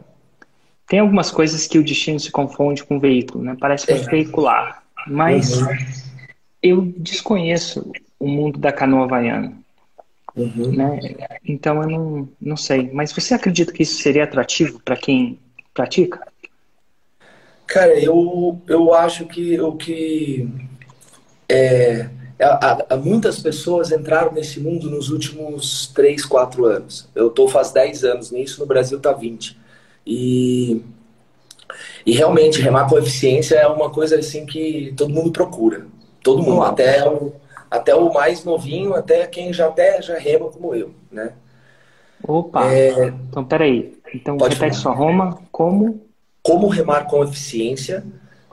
[0.87, 3.57] Tem algumas coisas que o destino se confunde com o veículo, né?
[3.59, 4.11] Parece muito é.
[4.11, 4.81] veicular.
[5.05, 5.67] Mas uhum.
[6.61, 9.51] eu desconheço o mundo da canoa havaiana.
[10.33, 10.71] Uhum.
[10.71, 10.99] Né?
[11.43, 12.89] Então eu não, não sei.
[12.93, 15.37] Mas você acredita que isso seria atrativo para quem
[15.73, 16.25] pratica?
[17.73, 20.47] Cara, eu, eu acho que o que
[21.49, 22.07] é,
[22.39, 27.09] a, a, muitas pessoas entraram nesse mundo nos últimos 3, 4 anos.
[27.15, 29.57] Eu estou faz 10 anos nisso, no Brasil está 20.
[30.05, 30.83] E,
[32.05, 35.87] e realmente, remar com eficiência é uma coisa assim que todo mundo procura.
[36.21, 37.33] Todo mundo, até o,
[37.71, 41.33] até o mais novinho, até quem já até já rema como eu, né?
[42.21, 42.71] Opa!
[42.71, 43.07] É...
[43.07, 43.97] Então, peraí.
[44.13, 44.95] Então, Pode repete falar.
[44.95, 46.02] sua Roma como?
[46.43, 48.05] Como remar com eficiência,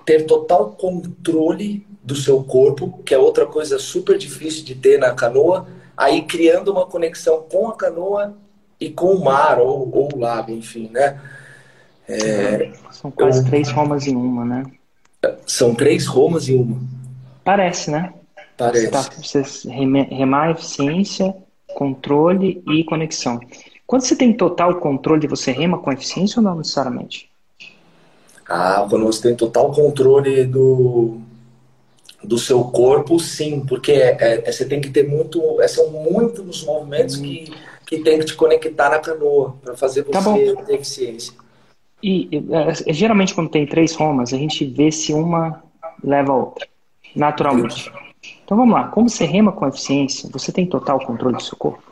[0.06, 5.12] ter total controle do seu corpo, que é outra coisa super difícil de ter na
[5.12, 8.36] canoa, aí criando uma conexão com a canoa
[8.80, 11.20] e com o mar ou, ou o lago, enfim, né?
[12.08, 13.44] É, São quase eu...
[13.44, 14.64] três Romas em uma, né?
[15.46, 16.80] São três Romas em uma.
[17.44, 18.12] Parece, né?
[18.56, 18.86] Parece.
[18.86, 21.34] Você, tá, você remar eficiência,
[21.74, 23.38] controle e conexão.
[23.86, 27.29] Quando você tem total controle, você rema com eficiência ou não necessariamente?
[28.52, 31.20] Ah, quando você tem total controle do,
[32.20, 35.62] do seu corpo, sim, porque é, é, é você tem que ter muito.
[35.62, 37.22] É, são muitos movimentos hum.
[37.22, 37.52] que,
[37.86, 41.32] que tem que te conectar na canoa para fazer tá você tá ter eficiência.
[42.02, 45.62] E é, geralmente quando tem três romas, a gente vê se uma
[46.02, 46.66] leva a outra,
[47.14, 47.92] naturalmente.
[48.44, 51.88] Então vamos lá, como você rema com eficiência, você tem total controle do seu corpo?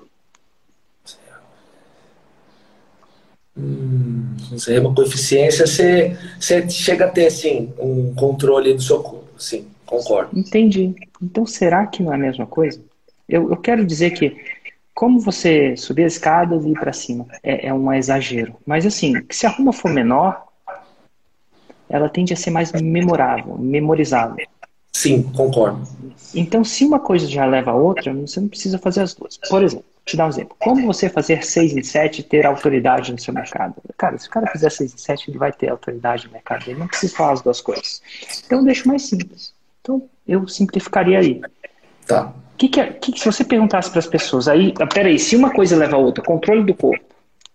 [3.57, 3.98] Hum,
[4.50, 9.28] você rema com eficiência, você, você chega a ter assim, um controle do seu corpo,
[9.38, 9.66] sim.
[9.84, 10.38] Concordo.
[10.38, 10.94] Entendi.
[11.22, 12.81] Então será que não é a mesma coisa?
[13.28, 14.37] Eu, eu quero dizer que,
[14.94, 18.54] como você subir as escadas e ir para cima, é, é um exagero.
[18.66, 20.47] Mas assim, se a ruma for menor,
[21.88, 24.47] ela tende a ser mais memorável, memorizável.
[24.93, 25.87] Sim, concordo.
[26.34, 29.38] Então, se uma coisa já leva a outra, você não precisa fazer as duas.
[29.49, 30.57] Por exemplo, te dar um exemplo.
[30.59, 33.75] Como você fazer 6 em 7 e ter autoridade no seu mercado?
[33.97, 36.69] Cara, se o cara fizer 6 em 7, ele vai ter autoridade no mercado.
[36.69, 38.03] Ele não precisa falar as duas coisas.
[38.47, 39.53] Então, deixa mais simples.
[39.83, 41.41] Então, eu simplificaria aí.
[42.07, 42.33] Tá.
[42.57, 45.53] Que que, é, que, se você perguntasse para as pessoas, aí, ah, peraí, se uma
[45.53, 47.05] coisa leva a outra, controle do corpo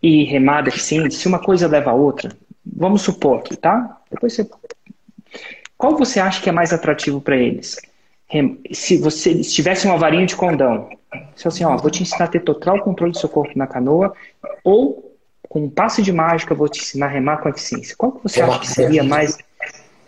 [0.02, 2.32] e remada eficiente, se uma coisa leva a outra,
[2.66, 4.00] vamos supor aqui, tá?
[4.10, 4.50] Depois você.
[5.78, 7.78] Qual você acha que é mais atrativo para eles?
[8.72, 10.90] Se você estivesse uma varinha de condão,
[11.36, 14.14] se assim, ó, vou te ensinar a ter total controle do seu corpo na canoa,
[14.64, 15.16] ou
[15.48, 17.96] com um passe de mágica, vou te ensinar a remar com eficiência.
[17.96, 19.38] Qual que você remar, acha que seria mais.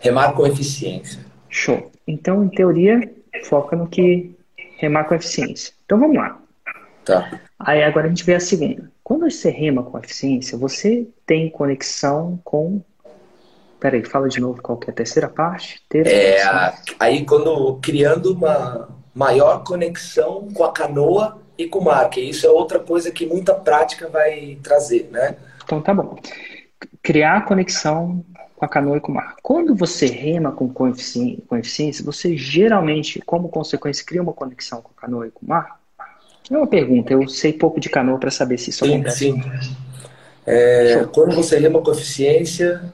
[0.00, 1.24] Remar com eficiência.
[1.48, 1.90] Show.
[2.06, 3.00] Então, em teoria,
[3.44, 4.34] foca no que
[4.76, 5.72] remar com eficiência.
[5.84, 6.40] Então, vamos lá.
[7.04, 7.40] Tá.
[7.58, 8.90] Aí agora a gente vê a segunda.
[9.04, 12.82] Quando você rema com eficiência, você tem conexão com.
[13.78, 15.82] Peraí, fala de novo qual que é a terceira parte?
[15.88, 16.42] Ter é,
[16.98, 22.46] aí quando criando uma maior conexão com a canoa e com o mar, que isso
[22.46, 25.36] é outra coisa que muita prática vai trazer, né?
[25.64, 26.16] Então tá bom.
[27.02, 28.24] Criar conexão
[28.56, 29.36] com a canoa e com o mar.
[29.42, 35.26] Quando você rema com coeficiência, você geralmente, como consequência, cria uma conexão com a canoa
[35.26, 35.78] e com o mar?
[36.50, 39.18] É uma pergunta, eu sei pouco de canoa para saber se isso sim, acontece.
[39.18, 39.42] Sim.
[40.46, 42.92] É, quando você rema com eficiência,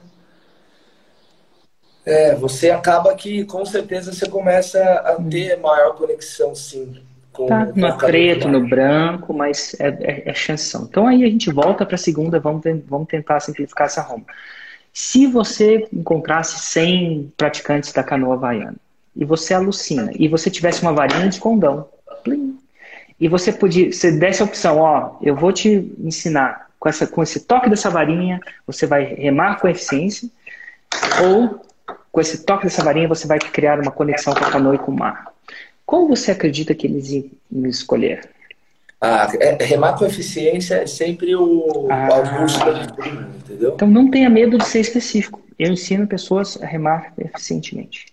[2.05, 7.01] é, você acaba que com certeza você começa a ter maior conexão, sim.
[7.33, 10.87] Com, tá, no preto, no branco, mas é, é, é chanção.
[10.89, 14.25] Então aí a gente volta para a segunda, vamos, vamos tentar simplificar essa Roma.
[14.93, 18.77] Se você encontrasse 100 praticantes da canoa havaiana
[19.17, 21.89] e você alucina, e você tivesse uma varinha de condão,
[22.23, 22.59] plim,
[23.19, 27.23] e você podia, você desse a opção, ó, eu vou te ensinar com, essa, com
[27.23, 30.29] esse toque dessa varinha, você vai remar com eficiência,
[31.25, 31.65] ou
[32.13, 34.93] com esse toque dessa varinha você vai criar uma conexão com a canoa e com
[34.93, 35.33] o mar.
[35.87, 37.31] Qual você acredita que eles iam
[37.67, 38.31] escolher?
[39.01, 42.65] Ah, é, remar com eficiência é sempre o ah, Augusto
[43.41, 43.73] entendeu?
[43.75, 45.43] Então não tenha medo de ser específico.
[45.59, 48.07] Eu ensino pessoas a remar eficientemente.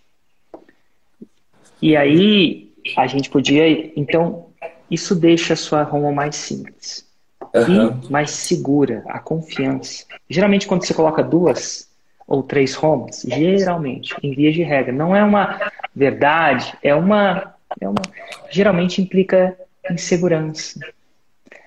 [1.80, 4.46] E aí a gente podia, então,
[4.90, 7.06] isso deixa a sua Roma mais simples.
[7.54, 8.00] Uhum.
[8.04, 10.04] E mais segura, a confiança.
[10.28, 11.89] Geralmente, quando você coloca duas
[12.30, 15.60] ou três Romas, geralmente, em via de regra, não é uma
[15.94, 17.54] verdade, é uma.
[17.80, 18.02] É uma
[18.50, 19.56] geralmente implica
[19.90, 20.78] insegurança.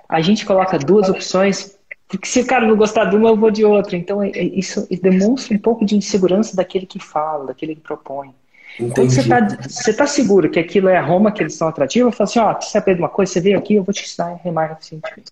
[0.07, 1.77] A gente coloca duas opções,
[2.07, 3.98] porque se o cara não gostar de uma, eu vou de outra.
[3.98, 8.33] Então, é, é, isso demonstra um pouco de insegurança daquele que fala, daquele que propõe.
[8.80, 8.94] Entendi.
[8.94, 12.12] Quando você está você tá seguro que aquilo é a Roma, que eles são atrativos,
[12.12, 14.04] eu falo assim, ó, oh, você aprende uma coisa, você veio aqui, eu vou te
[14.04, 15.31] ensinar a remar eficientemente.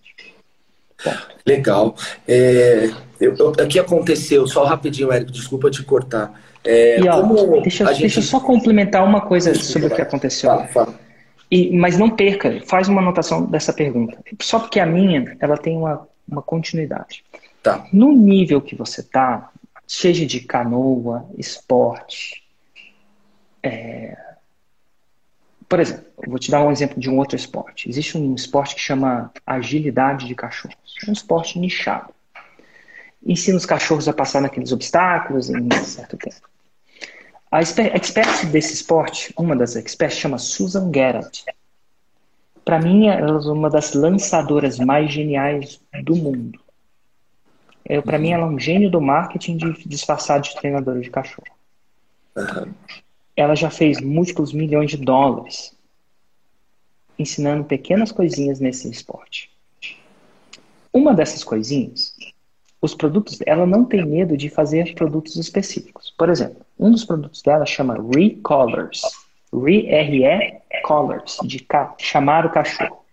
[1.46, 1.94] Legal.
[2.26, 2.90] É,
[3.20, 6.40] eu, eu, o que aconteceu, só rapidinho, Érico, desculpa te cortar.
[6.64, 7.22] É, e, ó,
[7.60, 8.00] deixa, gente...
[8.00, 10.50] deixa eu só complementar uma coisa desculpa, sobre o que aconteceu.
[10.50, 10.94] Fala, fala.
[11.50, 14.16] E, mas não perca, faz uma anotação dessa pergunta.
[14.40, 17.24] Só porque a minha, ela tem uma, uma continuidade.
[17.62, 17.86] Tá.
[17.92, 19.50] No nível que você está,
[19.86, 22.42] seja de canoa, esporte,
[23.62, 24.16] é...
[25.72, 27.88] Por exemplo, vou te dar um exemplo de um outro esporte.
[27.88, 30.76] Existe um esporte que chama agilidade de cachorros.
[31.02, 32.12] É um esporte nichado.
[33.24, 36.46] Ensina os cachorros a passar naqueles obstáculos em um certo tempo.
[37.50, 41.42] A expert desse esporte, uma das experts, chama Susan Garrett.
[42.66, 46.60] Para mim, ela é uma das lançadoras mais geniais do mundo.
[48.04, 51.48] Para mim, ela é um gênio do marketing de disfarçado de treinadora de cachorro.
[52.36, 52.74] Uhum
[53.36, 55.76] ela já fez múltiplos milhões de dólares
[57.18, 59.50] ensinando pequenas coisinhas nesse esporte.
[60.92, 62.14] Uma dessas coisinhas,
[62.80, 66.12] os produtos, ela não tem medo de fazer produtos específicos.
[66.18, 69.02] Por exemplo, um dos produtos dela chama Recolors.
[69.54, 71.66] Re-R-E Colors, de
[71.98, 73.04] chamar o cachorro.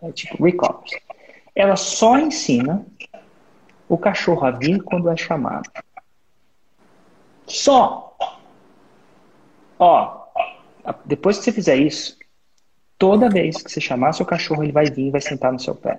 [0.00, 0.92] É tipo Recolors.
[1.54, 2.86] Ela só ensina
[3.88, 5.68] o cachorro a vir quando é chamado.
[7.46, 8.11] Só
[9.84, 10.28] Ó,
[11.04, 12.16] depois que você fizer isso,
[12.96, 15.74] toda vez que você chamar seu cachorro, ele vai vir e vai sentar no seu
[15.74, 15.98] pé.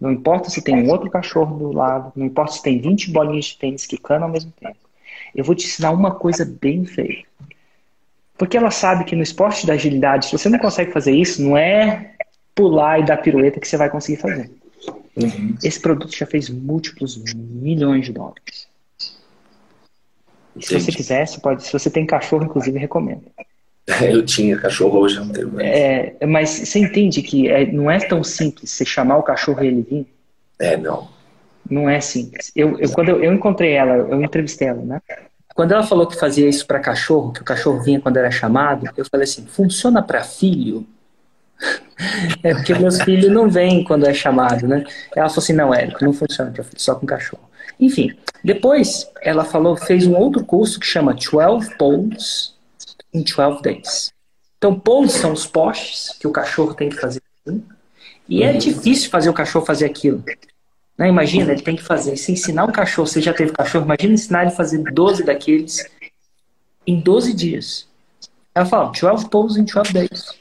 [0.00, 3.44] Não importa se tem um outro cachorro do lado, não importa se tem 20 bolinhas
[3.44, 4.78] de tênis quicando ao mesmo tempo.
[5.34, 7.28] Eu vou te ensinar uma coisa bem feita.
[8.38, 11.54] Porque ela sabe que no esporte da agilidade, se você não consegue fazer isso, não
[11.54, 12.14] é
[12.54, 14.50] pular e dar pirueta que você vai conseguir fazer.
[15.16, 15.54] Uhum.
[15.62, 18.68] Esse produto já fez múltiplos milhões de dólares.
[20.60, 21.62] Se você quiser, você pode.
[21.62, 23.22] Se você tem cachorro, inclusive, recomendo.
[24.02, 25.66] Eu tinha cachorro, hoje não tenho mais.
[25.66, 29.66] É, mas você entende que é, não é tão simples você chamar o cachorro e
[29.66, 30.06] ele vir?
[30.58, 31.08] É, não.
[31.68, 32.50] Não é simples.
[32.54, 35.00] Eu, eu quando eu, eu, encontrei ela, eu entrevistei ela, né?
[35.54, 38.88] Quando ela falou que fazia isso para cachorro, que o cachorro vinha quando era chamado,
[38.96, 40.86] eu falei assim: funciona para filho?
[42.42, 44.84] é porque meus filhos não vêm quando é chamado, né?
[45.14, 47.47] Ela falou assim: não, Érico, não funciona para filho, só com cachorro.
[47.80, 52.54] Enfim, depois ela falou, fez um outro curso que chama 12 Poles
[53.12, 54.12] in 12 Days.
[54.56, 57.22] Então, poles são os postes que o cachorro tem que fazer.
[58.28, 60.22] E é difícil fazer o cachorro fazer aquilo.
[60.96, 61.08] Né?
[61.08, 62.16] Imagina, ele tem que fazer.
[62.16, 65.88] Se ensinar um cachorro, você já teve cachorro, imagina ensinar ele a fazer 12 daqueles
[66.86, 67.88] em 12 dias.
[68.54, 70.34] Ela fala, 12 poles in 12 days.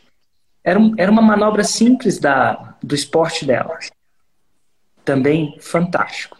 [0.63, 3.77] Era, um, era uma manobra simples da, do esporte dela.
[5.05, 6.36] Também fantástico.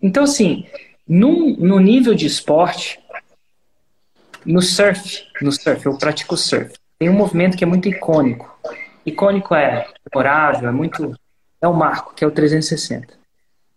[0.00, 0.66] Então, assim,
[1.06, 2.98] num, no nível de esporte,
[4.44, 6.72] no surf, no surf, eu pratico surf.
[6.98, 8.58] Tem um movimento que é muito icônico.
[9.04, 11.14] Icônico é memorável, é muito.
[11.60, 13.14] É o marco, que é o 360.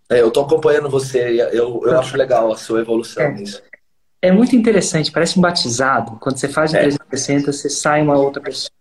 [0.09, 3.31] É, eu tô acompanhando você, eu, eu acho legal a sua evolução é.
[3.31, 3.61] nisso.
[4.21, 6.17] É muito interessante, parece um batizado.
[6.19, 6.81] Quando você faz o é.
[6.81, 8.71] 360, você sai uma outra pessoa.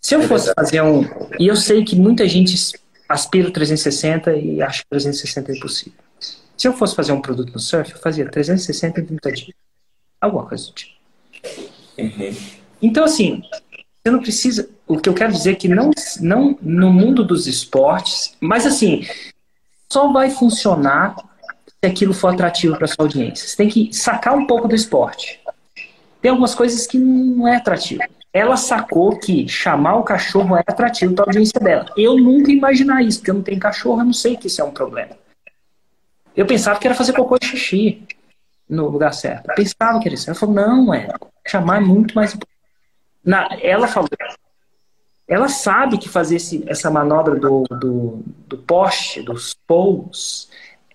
[0.00, 1.04] Se eu fosse fazer um.
[1.38, 2.54] E eu sei que muita gente
[3.08, 5.98] aspira o 360 e acha que 360 é impossível.
[6.58, 9.56] Se eu fosse fazer um produto no surf, eu fazia 360 em 30 dias.
[10.20, 10.98] Alguma coisa do tipo.
[11.96, 12.36] Uhum.
[12.82, 13.42] Então, assim,
[14.02, 14.68] você não precisa.
[14.84, 19.06] O que eu quero dizer é que não, não no mundo dos esportes, mas assim,
[19.92, 21.14] só vai funcionar
[21.66, 23.46] se aquilo for atrativo para sua audiência.
[23.46, 25.40] Você tem que sacar um pouco do esporte.
[26.20, 28.02] Tem algumas coisas que não é atrativo.
[28.32, 31.86] Ela sacou que chamar o cachorro é atrativo para a audiência dela.
[31.96, 34.60] Eu nunca ia imaginar isso, porque eu não tenho cachorro, eu não sei que isso
[34.60, 35.10] é um problema.
[36.38, 38.00] Eu pensava que era fazer cocô e xixi
[38.70, 39.50] no lugar certo.
[39.50, 40.30] Eu pensava que era isso.
[40.30, 41.08] Ela falou, não, é.
[41.44, 42.38] Chamar é muito mais.
[43.24, 44.08] Na, ela falou,
[45.26, 50.48] ela sabe que fazer esse, essa manobra do, do, do poste, dos poles,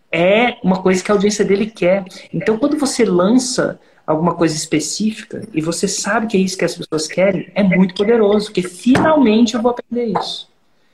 [0.09, 2.05] é uma coisa que a audiência dele quer.
[2.33, 6.77] Então, quando você lança alguma coisa específica e você sabe que é isso que as
[6.77, 10.52] pessoas querem, é muito poderoso, porque finalmente eu vou aprender isso.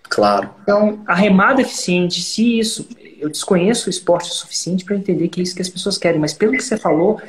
[0.10, 0.50] Claro.
[0.64, 2.90] Então, a remada eficiente, se isso,
[3.20, 6.20] eu desconheço o esporte o suficiente para entender que é isso que as pessoas querem,
[6.20, 7.22] mas pelo que você falou,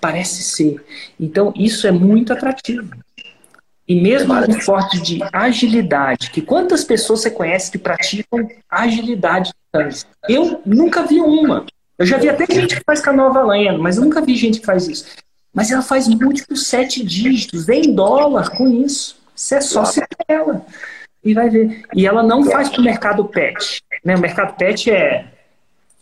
[0.00, 0.84] parece ser.
[1.18, 2.90] Então, isso é muito atrativo.
[3.88, 9.52] E mesmo no esporte de agilidade, que quantas pessoas você conhece que praticam agilidade?
[10.28, 11.64] Eu nunca vi uma.
[11.96, 14.66] Eu já vi até gente que faz canoa valendo, mas eu nunca vi gente que
[14.66, 15.06] faz isso.
[15.54, 19.16] Mas ela faz múltiplos sete dígitos, em dólar com isso.
[19.34, 20.66] Isso é só ser ela.
[21.26, 21.82] E vai ver.
[21.92, 23.82] E ela não faz para o mercado pet.
[24.04, 24.14] Né?
[24.14, 25.26] O mercado pet é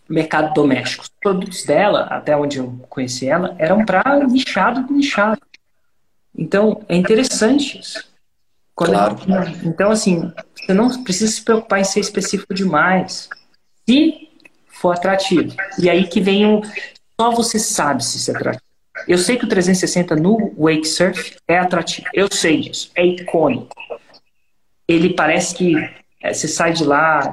[0.06, 1.04] mercado doméstico.
[1.04, 5.40] Os produtos dela, até onde eu conheci ela, eram para nichado nichado.
[6.36, 8.04] Então, é interessante isso.
[8.76, 9.16] Claro.
[9.64, 13.30] Então, assim, você não precisa se preocupar em ser específico demais.
[13.88, 14.28] Se
[14.66, 15.56] for atrativo.
[15.78, 16.60] E aí que vem o.
[17.18, 18.64] Só você sabe se isso é atrativo.
[19.08, 22.06] Eu sei que o 360 no Wake Surf é atrativo.
[22.12, 22.90] Eu sei disso.
[22.94, 23.74] É icônico.
[24.86, 25.74] Ele parece que
[26.22, 27.32] é, você sai de lá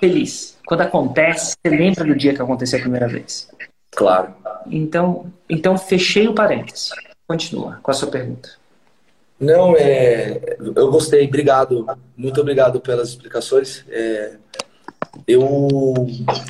[0.00, 0.56] feliz.
[0.66, 3.48] Quando acontece, você lembra do dia que aconteceu a primeira vez.
[3.92, 4.34] Claro.
[4.70, 6.90] Então, então fechei o parênteses.
[7.26, 8.50] Continua com a sua pergunta.
[9.38, 11.86] Não, é, eu gostei, obrigado,
[12.16, 13.84] muito obrigado pelas explicações.
[13.90, 14.34] É,
[15.26, 15.46] eu,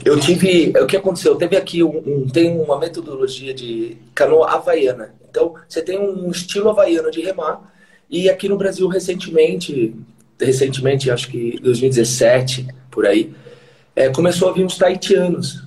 [0.04, 1.34] eu tive, o que aconteceu?
[1.36, 5.14] Teve aqui um, um- tem uma metodologia de canoa havaiana.
[5.28, 7.72] Então, você tem um estilo havaiano de remar
[8.08, 9.94] e aqui no Brasil recentemente,
[10.40, 13.34] recentemente, acho que 2017 por aí,
[13.94, 15.62] é, começou a vir uns taitianos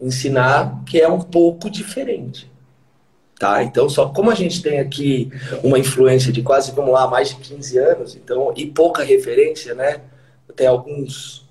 [0.00, 2.50] ensinar que é um pouco diferente.
[3.38, 3.62] Tá?
[3.62, 5.30] Então, só como a gente tem aqui
[5.62, 10.00] uma influência de quase, vamos lá, mais de 15 anos, então, e pouca referência, né?
[10.56, 11.46] Tem alguns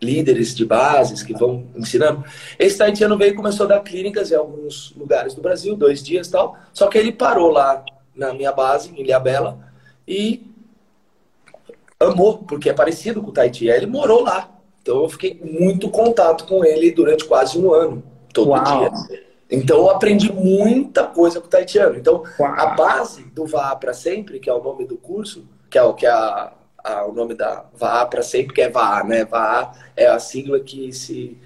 [0.00, 2.24] líderes de bases que vão ensinando.
[2.56, 6.28] Esse taitiano veio e começou a dar clínicas em alguns lugares do Brasil, dois dias
[6.28, 6.56] tal.
[6.72, 9.58] Só que ele parou lá na minha base, em Ilhabela,
[10.06, 10.46] e
[12.00, 13.66] amou, porque é parecido com o Tahiti.
[13.68, 14.50] Ele morou lá.
[14.82, 18.64] Então eu fiquei muito contato com ele durante quase um ano, todo Uau.
[18.64, 18.90] dia.
[19.50, 21.96] Então eu aprendi muita coisa com o Taitiano.
[21.96, 22.52] Então Uau.
[22.56, 25.94] a base do Vá para sempre, que é o nome do curso, que é o
[25.94, 26.52] que é a,
[26.84, 29.24] a- o nome da Vá para sempre, que é Vá, né?
[29.24, 31.36] Vá é a sigla que se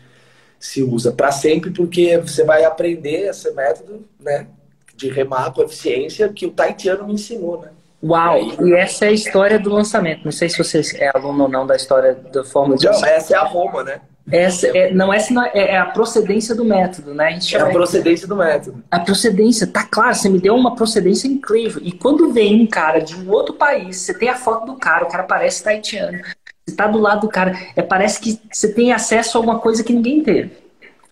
[0.59, 4.49] se usa para sempre, porque você vai aprender esse método, né?
[4.95, 7.71] De remar com eficiência que o Taitiano me ensinou, né?
[8.03, 8.39] Uau!
[8.39, 8.71] E aí?
[8.71, 10.25] E essa é a história do lançamento.
[10.25, 13.35] Não sei se você é aluno ou não da história da Fórmula de Então, essa
[13.35, 14.01] é a Roma, né?
[14.31, 17.39] Essa é, não, essa não é, é a procedência do método, né?
[17.53, 18.83] A É a procedência do método.
[18.91, 21.81] a procedência, tá claro, você me deu uma procedência incrível.
[21.85, 25.05] E quando vem um cara de um outro país, você tem a foto do cara,
[25.05, 26.21] o cara parece taitiano.
[26.67, 29.83] Você tá do lado do cara, é, parece que você tem acesso a alguma coisa
[29.83, 30.53] que ninguém teve.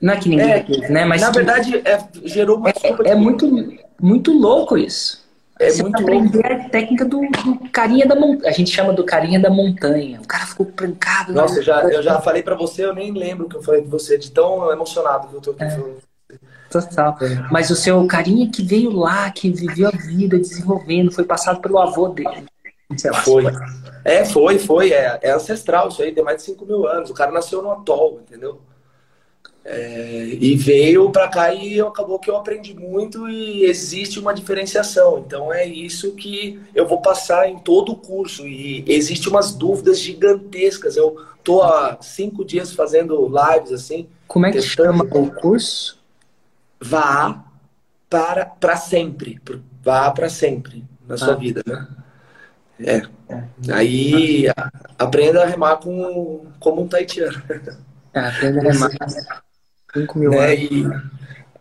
[0.00, 1.04] Não é que ninguém É, teve, né?
[1.04, 2.74] Mas Na que- verdade, é, gerou uma é,
[3.10, 3.48] é muito,
[4.00, 5.26] muito louco isso.
[5.58, 8.48] É você muito aprender a técnica do, do carinha da montanha.
[8.48, 10.20] A gente chama do carinha da montanha.
[10.22, 11.32] O cara ficou trancado.
[11.32, 11.60] Nossa, né?
[11.60, 13.88] eu já, eu já falei pra você, eu nem lembro o que eu falei de
[13.88, 15.96] você, de tão emocionado que eu tô aqui falando.
[16.70, 17.16] Total.
[17.50, 21.78] Mas o seu carinha que veio lá, que viveu a vida desenvolvendo, foi passado pelo
[21.78, 22.46] avô dele.
[22.96, 23.20] Sei lá.
[23.22, 23.44] Foi.
[24.04, 24.92] É, foi, foi.
[24.92, 27.10] É, é ancestral isso aí, tem mais de 5 mil anos.
[27.10, 28.60] O cara nasceu no atol, entendeu?
[29.70, 35.18] É, e veio pra cá e acabou que eu aprendi muito e existe uma diferenciação.
[35.18, 38.48] Então é isso que eu vou passar em todo o curso.
[38.48, 40.96] E existe umas dúvidas gigantescas.
[40.96, 44.08] Eu tô há cinco dias fazendo lives assim.
[44.26, 45.98] Como é que chama o curso?
[46.80, 47.44] Vá
[48.08, 49.38] para, para sempre.
[49.82, 51.36] Vá para sempre na sua Ah.
[51.36, 51.86] vida, né?
[52.80, 53.02] É.
[53.70, 57.42] Aí a- aprenda a remar com, como um taitiano.
[58.14, 58.90] Ah, aprenda a remar.
[59.94, 60.54] 5 mil Né?
[60.54, 60.70] anos.
[60.70, 60.86] E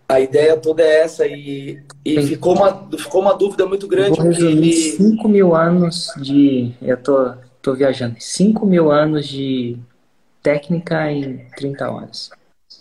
[0.09, 4.17] A ideia toda é essa e, e ficou, uma, ficou uma dúvida muito grande.
[4.17, 6.73] Vou resumir 5 mil anos de.
[6.81, 8.15] Eu tô, tô viajando.
[8.17, 9.77] 5 mil anos de
[10.41, 12.29] técnica em 30 horas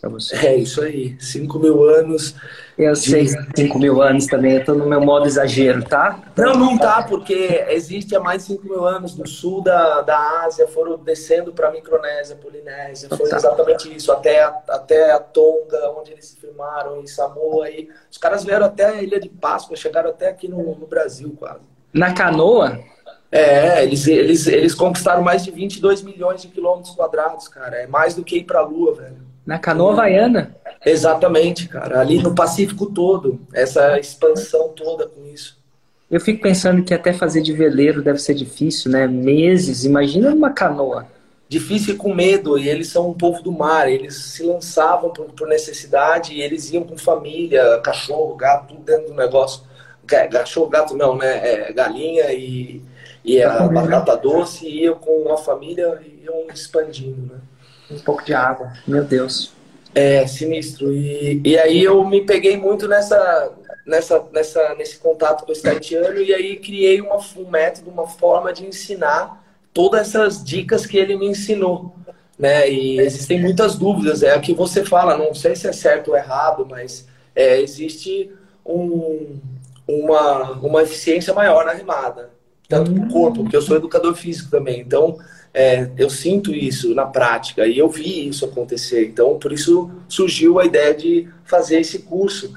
[0.00, 0.37] para você.
[0.37, 2.35] É isso aí, 5 mil anos.
[2.76, 6.21] Eu sei, 5 mil anos também, eu tô no meu modo exagero, tá?
[6.37, 10.45] Não, não tá, porque existe há mais de 5 mil anos do sul da, da
[10.45, 13.37] Ásia, foram descendo para a Micronésia, Polinésia, foi tá.
[13.37, 18.45] exatamente isso, até, até a Tonga, onde eles se firmaram, em Samoa, e os caras
[18.45, 21.64] vieram até a Ilha de Páscoa, chegaram até aqui no, no Brasil quase.
[21.93, 22.78] Na canoa?
[23.33, 27.76] É, eles, eles, eles conquistaram mais de 22 milhões de quilômetros quadrados, cara.
[27.76, 29.25] É mais do que ir pra Lua, velho.
[29.47, 30.57] Na canoa havaiana?
[30.85, 32.00] Exatamente, cara.
[32.00, 33.41] Ali no Pacífico todo.
[33.55, 35.57] Essa expansão toda com isso.
[36.11, 39.07] Eu fico pensando que até fazer de veleiro deve ser difícil, né?
[39.07, 39.85] Meses.
[39.85, 41.07] Imagina uma canoa.
[41.49, 42.59] Difícil e com medo.
[42.59, 43.88] E eles são um povo do mar.
[43.88, 49.09] Eles se lançavam por, por necessidade e eles iam com família, cachorro, gato, tudo dentro
[49.09, 49.62] do negócio.
[50.07, 51.69] Cachorro, gato não, né?
[51.69, 52.83] É, galinha e,
[53.25, 54.67] e a batata doce.
[54.67, 57.41] E iam com a família e iam expandindo, né?
[57.90, 59.52] Um pouco de água, meu Deus.
[59.95, 60.93] É, sinistro.
[60.93, 63.52] E, e aí eu me peguei muito nessa,
[63.87, 68.52] nessa, nessa, nesse contato com esse haitiano e aí criei uma, um método, uma forma
[68.52, 71.95] de ensinar todas essas dicas que ele me ensinou.
[72.38, 72.71] Né?
[72.71, 74.23] E existem muitas dúvidas.
[74.23, 78.31] É o que você fala, não sei se é certo ou errado, mas é, existe
[78.64, 79.38] um,
[79.87, 82.31] uma, uma eficiência maior na remada.
[82.69, 84.81] Tanto para o corpo, porque eu sou educador físico também.
[84.81, 85.19] Então,
[85.57, 89.07] é, eu sinto isso na prática e eu vi isso acontecer.
[89.07, 92.53] Então, por isso surgiu a ideia de fazer esse curso.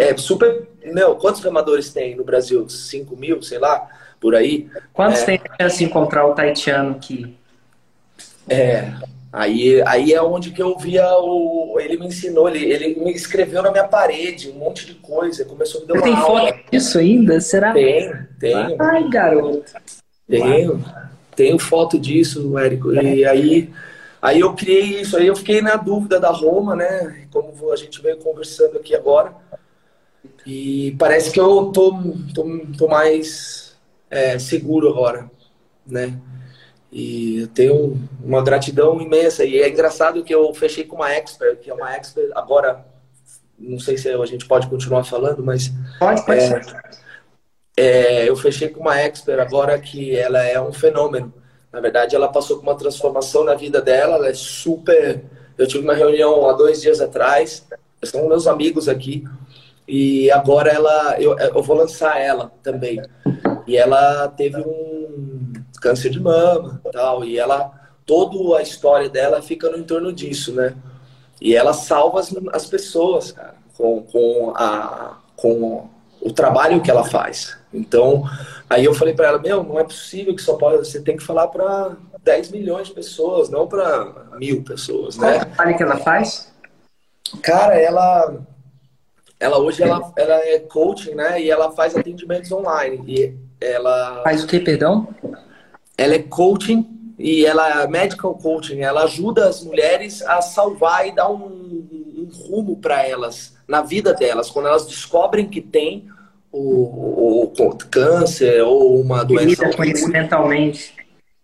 [0.00, 0.66] É super.
[0.84, 2.68] Meu, quantos remadores tem no Brasil?
[2.68, 3.88] 5 mil, sei lá,
[4.20, 4.68] por aí?
[4.92, 7.32] Quantos é, tem chance encontrar o Taitiano aqui?
[8.48, 8.92] É.
[9.32, 11.78] Aí, aí é onde que eu via o.
[11.78, 15.44] Ele me ensinou, ele, ele me escreveu na minha parede um monte de coisa.
[15.44, 17.40] Começou a me dar uma Tem foto disso ainda?
[17.40, 17.72] Será?
[17.72, 18.76] Tem, tem.
[18.80, 19.64] Ai, garoto.
[20.28, 20.84] Tenho.
[21.34, 22.92] Tenho foto disso, Érico.
[22.92, 23.70] E aí,
[24.20, 25.16] aí eu criei isso.
[25.16, 27.26] Aí eu fiquei na dúvida da Roma, né?
[27.30, 29.34] Como a gente veio conversando aqui agora.
[30.46, 31.98] E parece que eu tô,
[32.34, 32.44] tô,
[32.76, 33.76] tô mais
[34.10, 35.30] é, seguro agora,
[35.86, 36.18] né?
[36.90, 39.44] E eu tenho uma gratidão imensa.
[39.44, 42.84] E é engraçado que eu fechei com uma expert, que é uma expert agora.
[43.58, 45.72] Não sei se a gente pode continuar falando, mas.
[45.98, 46.40] Pode, pode.
[46.40, 46.60] É,
[47.76, 51.32] é, eu fechei com uma expert agora que ela é um fenômeno.
[51.72, 54.16] Na verdade, ela passou por uma transformação na vida dela.
[54.16, 55.24] Ela é super.
[55.56, 57.66] Eu tive uma reunião há dois dias atrás.
[58.04, 59.24] São meus amigos aqui.
[59.88, 63.02] E agora ela, eu, eu vou lançar ela também.
[63.66, 67.24] E ela teve um câncer de mama, tal.
[67.24, 67.72] E ela,
[68.04, 70.74] toda a história dela fica no entorno disso, né?
[71.40, 75.88] E ela salva as, as pessoas, cara, com, com a com
[76.20, 77.58] o trabalho que ela faz.
[77.72, 78.24] Então,
[78.68, 81.22] aí eu falei para ela, meu, não é possível que só pode, você tem que
[81.22, 85.32] falar para 10 milhões de pessoas, não para mil pessoas, né?
[85.32, 86.52] Qual o trabalho que ela faz?
[87.42, 88.36] Cara, ela,
[89.40, 91.40] ela hoje ela, ela é coaching, né?
[91.40, 93.02] E ela faz atendimentos online.
[93.06, 95.08] E ela faz o que, perdão?
[95.96, 98.80] Ela é coaching e ela é medical coaching.
[98.80, 104.12] Ela ajuda as mulheres a salvar e dar um, um rumo para elas na vida
[104.12, 106.08] delas, quando elas descobrem que tem
[106.52, 109.64] o, o, o câncer ou uma doença.
[109.64, 110.94] Lida com isso mentalmente.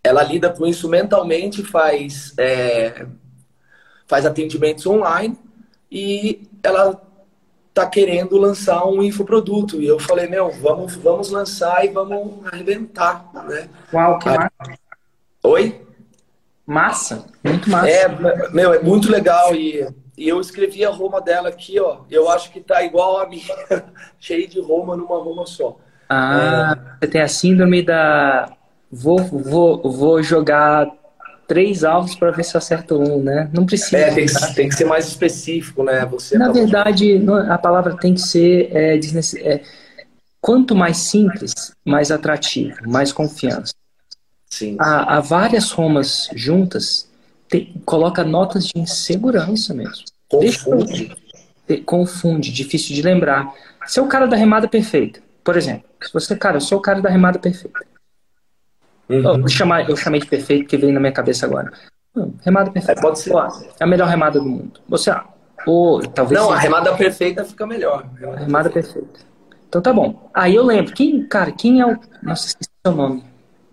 [0.05, 3.07] Ela lida com isso mentalmente, faz, é,
[4.07, 5.37] faz atendimentos online
[5.91, 7.03] e ela
[7.75, 9.81] tá querendo lançar um infoproduto.
[9.81, 13.69] E eu falei, meu, vamos, vamos lançar e vamos arrebentar, né?
[13.93, 14.79] Uau, que massa.
[15.43, 15.83] Oi?
[16.67, 17.89] Massa, muito massa.
[17.89, 18.09] É,
[18.51, 19.89] meu, é muito legal e
[20.19, 22.01] e eu escrevi a Roma dela aqui, ó.
[22.11, 23.55] Eu acho que tá igual a minha,
[24.19, 25.79] cheio de Roma numa Roma só.
[26.09, 26.99] Ah, é...
[26.99, 28.53] você tem a síndrome da.
[28.91, 30.91] Vou, vou, vou jogar
[31.47, 33.49] três alvos para ver se eu acerto um, né?
[33.55, 33.97] Não precisa.
[33.97, 36.05] É, tem que, tem que ser mais específico, né?
[36.07, 38.71] Você Na verdade, a palavra tem que ser.
[38.75, 39.63] É, é,
[40.41, 43.73] quanto mais simples, mais atrativo, mais confiança.
[44.51, 44.77] Sim.
[44.81, 47.08] Há, há várias Romas juntas
[47.85, 50.05] coloca notas de insegurança mesmo.
[50.29, 51.17] Confunde.
[51.67, 53.53] Deixa, confunde, difícil de lembrar.
[53.87, 55.85] Você é o cara da remada perfeita, por exemplo.
[56.03, 57.81] Se você, cara, eu sou o cara da remada perfeita.
[59.09, 59.41] Uhum.
[59.41, 61.73] Eu, chamar, eu chamei de perfeito porque veio na minha cabeça agora.
[62.15, 63.01] Hum, remada perfeita.
[63.01, 63.33] É, pode ser.
[63.33, 64.81] é a melhor remada do mundo.
[64.89, 65.27] Você, ah,
[65.67, 66.41] ou talvez.
[66.41, 68.07] Não, a remada perfeita fica melhor.
[68.19, 69.09] Remada, remada perfeita.
[69.09, 69.29] perfeita.
[69.69, 70.31] Então tá bom.
[70.33, 70.93] Aí eu lembro.
[70.95, 71.99] Quem, cara, quem é o.
[72.23, 73.25] Nossa, esqueci o seu nome.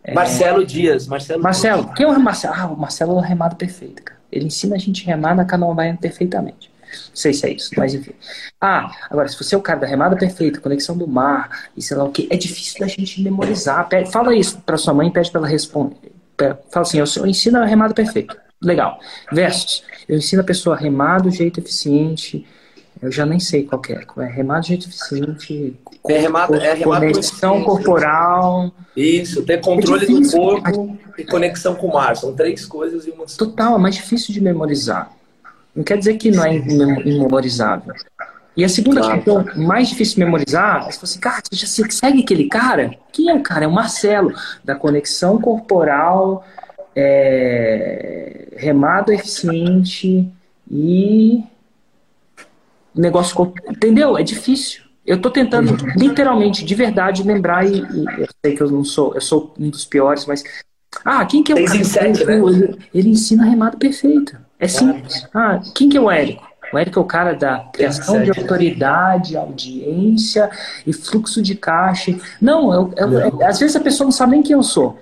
[0.06, 0.14] É...
[0.14, 1.08] Marcelo Dias.
[1.08, 1.84] Marcelo, Marcelo.
[1.84, 1.96] Dias.
[1.96, 2.54] Quem é o Marcelo?
[2.56, 4.20] Ah, o Marcelo é o remado perfeito, cara.
[4.32, 6.70] Ele ensina a gente a remar na canoa baiana perfeitamente.
[7.10, 8.14] Não sei se é isso, mas enfim.
[8.62, 11.98] Ah, agora, se você é o cara da remada perfeita, conexão do mar e sei
[11.98, 13.88] lá o que, é difícil da gente memorizar.
[13.90, 16.12] Pede, fala isso pra sua mãe, pede pra ela responder.
[16.70, 18.38] Fala assim, eu, eu ensino a remada perfeita.
[18.62, 19.00] Legal.
[19.32, 22.46] Versus, eu ensino a pessoa a remar do jeito eficiente,
[23.06, 24.24] eu já nem sei qual é.
[24.24, 25.76] É remado de jeito eficiente.
[26.10, 28.72] É remado, é remado conexão corporal.
[28.98, 32.18] Isso, ter controle é do corpo e conexão com o mar.
[32.18, 35.12] São três coisas e uma Total, é mais difícil de memorizar.
[35.76, 37.94] Não quer dizer que não é imemorizável.
[38.58, 39.16] E a segunda claro.
[39.16, 42.92] questão mais difícil de memorizar é se você, cara, você já segue aquele cara?
[43.12, 43.66] Quem é o cara?
[43.66, 46.44] É o Marcelo, da conexão corporal,
[46.96, 50.28] é, remado eficiente
[50.72, 51.44] e
[52.96, 53.54] negócio.
[53.70, 54.18] Entendeu?
[54.18, 54.84] É difícil.
[55.06, 55.94] Eu tô tentando, uhum.
[55.96, 59.70] literalmente, de verdade, lembrar, e, e, eu sei que eu não sou, eu sou um
[59.70, 60.44] dos piores, mas.
[61.04, 61.78] Ah, quem que é o cara?
[61.78, 62.36] Né?
[62.36, 64.38] Ele, ele ensina remado perfeito.
[64.60, 65.28] É simples.
[65.34, 66.48] Ah, quem que é o Érico?
[66.74, 70.50] O Érico é o cara da criação de autoridade, audiência
[70.88, 72.18] e fluxo de caixa.
[72.42, 73.46] Não, eu, eu, não.
[73.46, 74.98] às vezes a pessoa não sabe nem quem eu sou.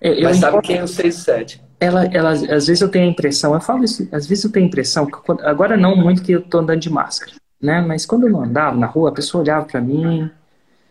[0.00, 3.10] Eu, Mas sabe quem é o 6 7 ela, ela, às vezes eu tenho a
[3.10, 5.08] impressão, eu falo isso, às vezes eu tenho a impressão,
[5.42, 7.80] agora não muito que eu tô andando de máscara, né?
[7.80, 10.30] Mas quando eu não andava na rua, a pessoa olhava para mim.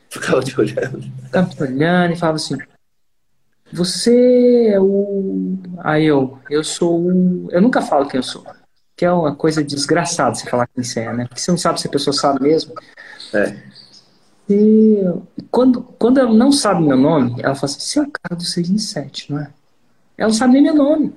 [0.09, 1.01] Ficava te olhando.
[1.23, 2.57] Ficava te olhando e falava assim:
[3.71, 5.57] Você é o.
[5.79, 7.47] Aí eu, eu sou o.
[7.51, 8.43] Eu nunca falo quem eu sou.
[8.97, 11.25] Que é uma coisa desgraçada você falar quem você é, né?
[11.25, 12.73] Porque você não sabe se a pessoa sabe mesmo.
[13.33, 13.55] É.
[14.49, 15.01] E
[15.49, 18.43] quando, quando ela não sabe meu nome, ela fala assim: Você é o cara do
[18.43, 19.51] 6 em 7, não é?
[20.21, 21.11] Ela não sabe nem meu nome.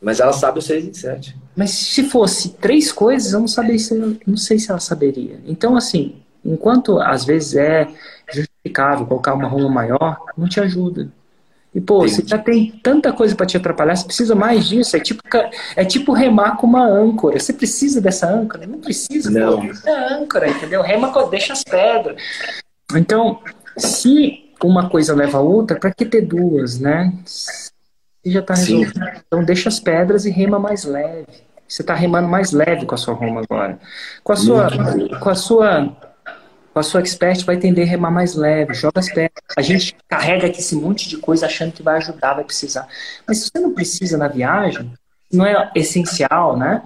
[0.00, 1.36] Mas ela sabe o 6 e 7.
[1.56, 5.40] Mas se fosse três coisas, eu não, sabia se, não sei se ela saberia.
[5.44, 7.88] Então, assim, enquanto às vezes é
[8.32, 11.08] justificável colocar uma ruma maior, não te ajuda.
[11.74, 12.14] E, pô, Entendi.
[12.14, 14.96] você já tem tanta coisa para te atrapalhar, você precisa mais disso.
[14.96, 15.20] É tipo,
[15.74, 17.40] é tipo remar com uma âncora.
[17.40, 18.68] Você precisa dessa âncora?
[18.68, 19.30] Não precisa.
[19.30, 19.66] Não.
[19.66, 20.80] Pô, é âncora, entendeu?
[20.80, 22.22] Rema, deixa as pedras.
[22.94, 23.40] Então,
[23.76, 27.12] se uma coisa leva a outra, para que ter duas, né?
[28.24, 29.00] E já está resolvido.
[29.26, 31.26] Então deixa as pedras e rema mais leve.
[31.66, 33.78] Você está remando mais leve com a sua roma agora.
[34.24, 34.68] Com a sua,
[35.20, 35.96] com a sua,
[36.72, 38.72] com a sua expert vai tender a remar mais leve.
[38.72, 39.44] Joga as pedras.
[39.56, 42.88] A gente carrega aqui esse monte de coisa achando que vai ajudar, vai precisar.
[43.26, 44.90] Mas se você não precisa na viagem,
[45.30, 46.82] não é essencial, né?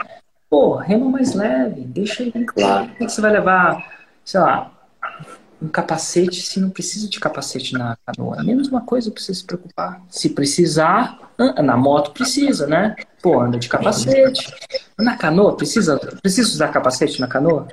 [0.51, 1.83] Pô, rema mais leve.
[1.83, 2.89] Deixa aí claro.
[2.89, 3.87] que você vai levar,
[4.25, 4.71] sei lá,
[5.63, 8.41] um capacete se não precisa de capacete na canoa.
[8.41, 10.03] É menos uma coisa você se preocupar.
[10.11, 12.97] Se precisar, na moto precisa, né?
[13.23, 14.53] Pô, anda de capacete.
[14.99, 17.69] Na canoa, precisa, precisa usar capacete na canoa?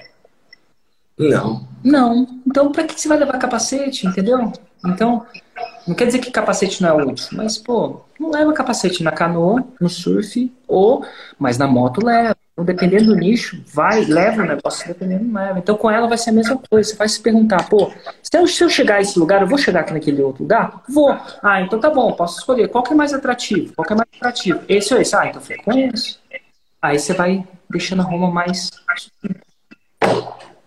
[1.18, 1.68] Não.
[1.84, 2.28] Não.
[2.46, 4.54] Então, para que você vai levar capacete, entendeu?
[4.86, 5.26] Então,
[5.88, 9.66] não quer dizer que capacete não é útil, mas, pô, não leva capacete na canoa,
[9.82, 11.04] no surf, ou,
[11.40, 12.38] mas na moto leva.
[12.60, 15.60] Então, dependendo do nicho, vai, leva o negócio, dependendo não leva.
[15.60, 16.90] Então, com ela vai ser a mesma coisa.
[16.90, 17.90] Você vai se perguntar, pô,
[18.22, 20.84] se eu, se eu chegar a esse lugar, eu vou chegar aqui naquele outro lugar?
[20.90, 21.18] Vou.
[21.42, 22.68] Ah, então tá bom, posso escolher.
[22.68, 23.74] Qual que é mais atrativo?
[23.76, 24.60] Qual que é mais atrativo?
[24.68, 25.16] Esse ou esse?
[25.16, 26.18] Ah, então frequência.
[26.82, 28.70] Aí você vai deixando a Roma mais.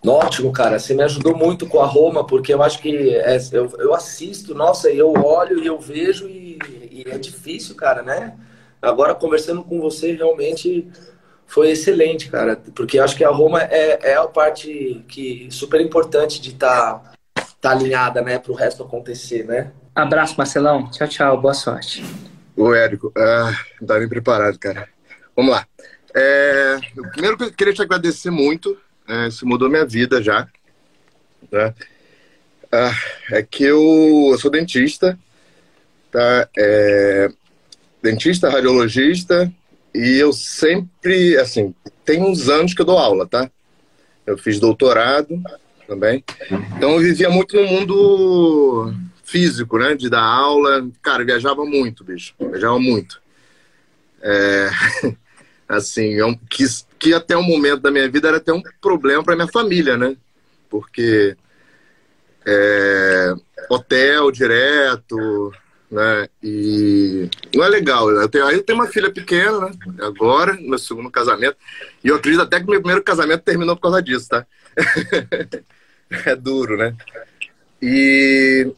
[0.03, 0.79] Ótimo, cara.
[0.79, 4.55] Você me ajudou muito com a Roma, porque eu acho que é, eu, eu assisto,
[4.55, 6.57] nossa, eu olho e eu vejo e,
[6.91, 8.35] e é difícil, cara, né?
[8.81, 10.89] Agora, conversando com você, realmente
[11.47, 16.41] foi excelente, cara, porque acho que a Roma é, é a parte que super importante
[16.41, 16.99] de estar
[17.33, 19.71] tá, tá alinhada, né, para o resto acontecer, né?
[19.95, 20.89] Abraço, Marcelão.
[20.89, 21.39] Tchau, tchau.
[21.39, 22.03] Boa sorte.
[22.57, 24.89] Ô, Érico, ah, não tá nem preparado, cara.
[25.35, 25.67] Vamos lá.
[26.15, 28.77] É, eu primeiro eu queria te agradecer muito.
[29.07, 30.47] É, isso mudou minha vida já.
[31.51, 31.73] Né?
[32.71, 32.95] Ah,
[33.31, 33.79] é que eu,
[34.31, 35.17] eu, sou dentista,
[36.11, 36.49] tá?
[36.57, 37.29] É,
[38.01, 39.51] dentista, radiologista,
[39.93, 43.49] e eu sempre, assim, tem uns anos que eu dou aula, tá?
[44.25, 45.41] Eu fiz doutorado
[45.87, 46.23] também.
[46.75, 49.95] Então eu vivia muito no mundo físico, né?
[49.95, 50.89] De dar aula.
[51.01, 52.33] Cara, viajava muito, bicho.
[52.39, 53.21] Viajava muito.
[54.21, 54.69] É...
[55.67, 56.65] Assim, é que,
[56.99, 60.15] que até o momento da minha vida era até um problema para minha família, né?
[60.69, 61.35] Porque
[62.45, 63.33] é...
[63.69, 65.51] hotel direto,
[65.93, 66.27] né?
[66.41, 68.09] E não é legal.
[68.09, 69.71] Eu tenho, eu tenho uma filha pequena, né?
[70.01, 71.55] Agora, meu segundo casamento.
[72.03, 74.45] E eu acredito até que meu primeiro casamento terminou por causa disso, tá?
[76.25, 76.95] é duro, né?
[77.79, 78.71] E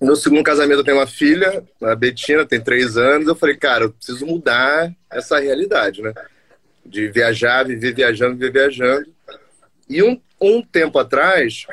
[0.00, 3.26] no segundo casamento eu tenho uma filha, a Betina, tem três anos.
[3.26, 6.14] Eu falei, cara, eu preciso mudar essa realidade, né?
[6.86, 9.08] De viajar, viver viajando, viver viajando.
[9.88, 11.66] E um, um tempo atrás,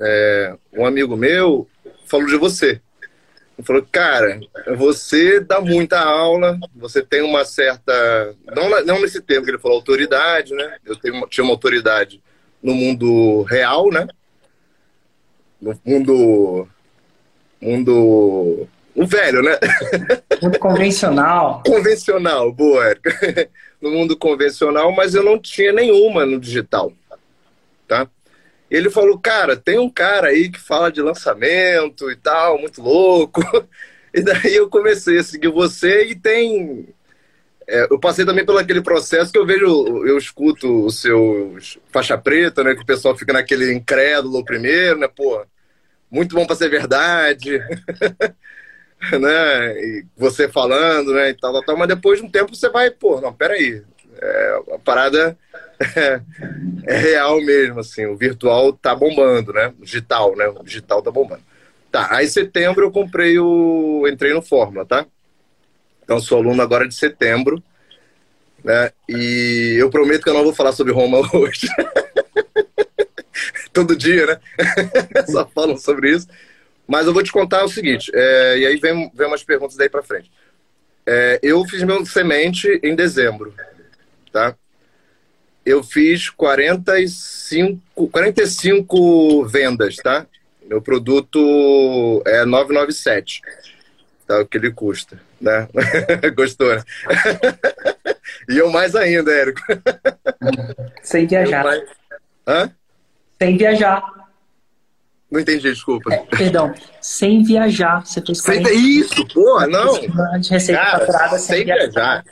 [0.00, 1.68] é, um amigo meu
[2.06, 2.80] falou de você
[3.64, 4.40] falou, cara,
[4.76, 8.34] você dá muita aula, você tem uma certa.
[8.54, 10.76] Não, não nesse termo que ele falou, autoridade, né?
[10.84, 12.22] Eu tenho, tinha uma autoridade
[12.62, 14.06] no mundo real, né?
[15.60, 16.68] No mundo.
[17.60, 18.68] Mundo.
[18.94, 19.58] O velho, né?
[20.40, 21.62] Muito convencional.
[21.66, 23.50] convencional, boa, Érica.
[23.80, 26.92] No mundo convencional, mas eu não tinha nenhuma no digital.
[27.86, 28.08] Tá?
[28.70, 33.42] Ele falou, cara, tem um cara aí que fala de lançamento e tal, muito louco.
[34.14, 36.88] E daí eu comecei a seguir você e tem.
[37.68, 39.66] É, eu passei também pelo aquele processo que eu vejo,
[40.06, 42.74] eu escuto os seus faixa preta, né?
[42.74, 45.08] Que o pessoal fica naquele incrédulo primeiro, né?
[45.08, 45.44] Pô,
[46.10, 47.60] muito bom para ser verdade.
[49.20, 49.72] né?
[49.78, 51.30] E você falando, né?
[51.30, 53.82] E tal, tal, tal, mas depois de um tempo você vai, pô, não, peraí.
[54.20, 55.38] É, a parada
[55.96, 56.20] é,
[56.86, 58.06] é, real mesmo, assim.
[58.06, 59.72] O virtual tá bombando, né?
[59.78, 60.48] O digital, né?
[60.48, 61.42] O digital tá bombando.
[61.90, 64.06] Tá, aí em setembro eu comprei o.
[64.08, 65.06] entrei no Fórmula, tá?
[66.02, 67.62] Então sou aluno agora de setembro.
[68.62, 68.90] Né?
[69.08, 71.68] E eu prometo que eu não vou falar sobre Roma hoje.
[73.72, 74.40] Todo dia, né?
[75.30, 76.26] Só falam sobre isso.
[76.86, 79.90] Mas eu vou te contar o seguinte, é, e aí vem, vem umas perguntas daí
[79.90, 80.32] para frente.
[81.06, 83.52] É, eu fiz meu semente em dezembro,
[84.32, 84.54] tá?
[85.64, 90.26] Eu fiz 45, 45 vendas, tá?
[90.64, 93.42] Meu produto é 997,
[94.26, 94.40] tá?
[94.40, 95.68] O que ele custa, né?
[96.34, 96.82] Gostou, né?
[98.48, 99.60] e eu mais ainda, Érico.
[101.02, 101.64] Sem viajar.
[101.64, 101.82] Mais...
[102.46, 102.70] Hã?
[103.38, 104.18] Sem viajar.
[105.30, 106.12] Não entendi, desculpa.
[106.12, 108.04] É, perdão, sem viajar.
[108.06, 108.62] Você fez sem
[108.98, 109.92] Isso, porra, não.
[110.40, 111.90] De receita Cara, faturada sem, sem viajar.
[111.90, 112.24] viajar.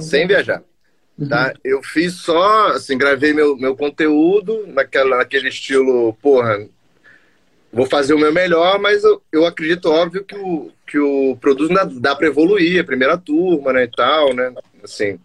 [0.00, 0.62] Sem viajar.
[1.28, 1.52] Tá?
[1.62, 6.66] Eu fiz só, assim, gravei meu, meu conteúdo naquela, naquele estilo, porra,
[7.70, 11.74] vou fazer o meu melhor, mas eu, eu acredito, óbvio, que o, que o produto
[11.74, 14.52] dá, dá para evoluir, a primeira turma, né, e tal, né,
[14.82, 15.18] assim,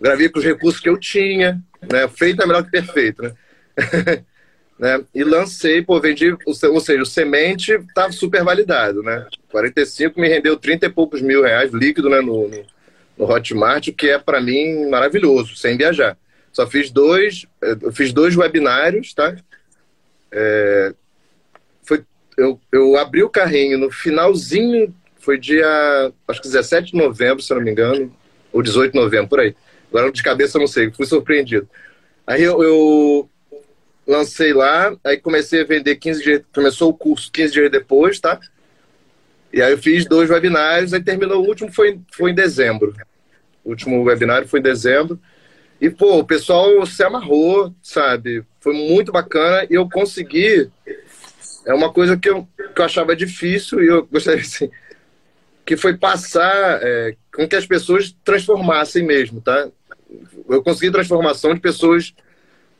[0.00, 3.32] gravei com os recursos que eu tinha, né, feito é melhor que perfeito, né.
[4.78, 5.04] né?
[5.14, 9.26] E lancei, pô, vendi, ou seja, o semente estava super validado, né?
[9.50, 12.64] 45 me rendeu 30 e poucos mil reais líquido, né, no, no,
[13.16, 16.16] no Hotmart, o que é para mim maravilhoso, sem viajar.
[16.52, 19.36] Só fiz dois, eh, fiz dois webinários, tá?
[20.30, 20.94] É,
[21.82, 22.04] foi,
[22.36, 25.66] eu, eu abri o carrinho no finalzinho, foi dia,
[26.28, 28.14] acho que 17 de novembro, se não me engano,
[28.52, 29.54] ou 18 de novembro, por aí.
[29.88, 31.68] Agora de cabeça eu não sei, fui surpreendido.
[32.26, 33.28] Aí eu, eu
[34.06, 38.38] lancei lá, aí comecei a vender 15 dias, começou o curso 15 dias depois, tá?
[39.54, 42.92] E aí eu fiz dois webinários, aí terminou o último, foi, foi em dezembro.
[43.64, 45.18] O último webinário foi em dezembro.
[45.80, 48.44] E, pô, o pessoal se amarrou, sabe?
[48.60, 50.68] Foi muito bacana e eu consegui.
[51.64, 54.68] É uma coisa que eu, que eu achava difícil e eu gostaria, assim,
[55.64, 59.68] que foi passar é, com que as pessoas transformassem mesmo, tá?
[60.48, 62.12] Eu consegui transformação de pessoas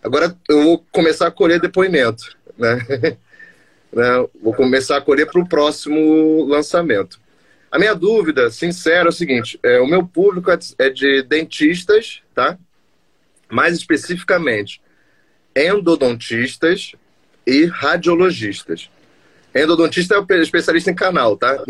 [0.05, 2.77] Agora eu vou começar a colher depoimento, né?
[3.95, 4.27] né?
[4.43, 7.21] Vou começar a colher para o próximo lançamento.
[7.71, 12.23] A minha dúvida, sincera, é o seguinte: é, o meu público é, é de dentistas,
[12.35, 12.59] tá?
[13.51, 14.81] Mais especificamente,
[15.57, 16.93] endodontistas
[17.47, 18.91] e radiologistas.
[19.55, 21.63] Endodontista é o especialista em canal, tá?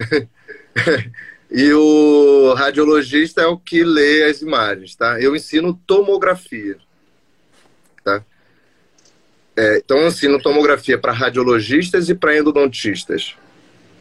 [1.50, 5.20] e o radiologista é o que lê as imagens, tá?
[5.20, 6.76] Eu ensino tomografia.
[9.60, 13.36] É, então, eu ensino tomografia para radiologistas e para endodontistas.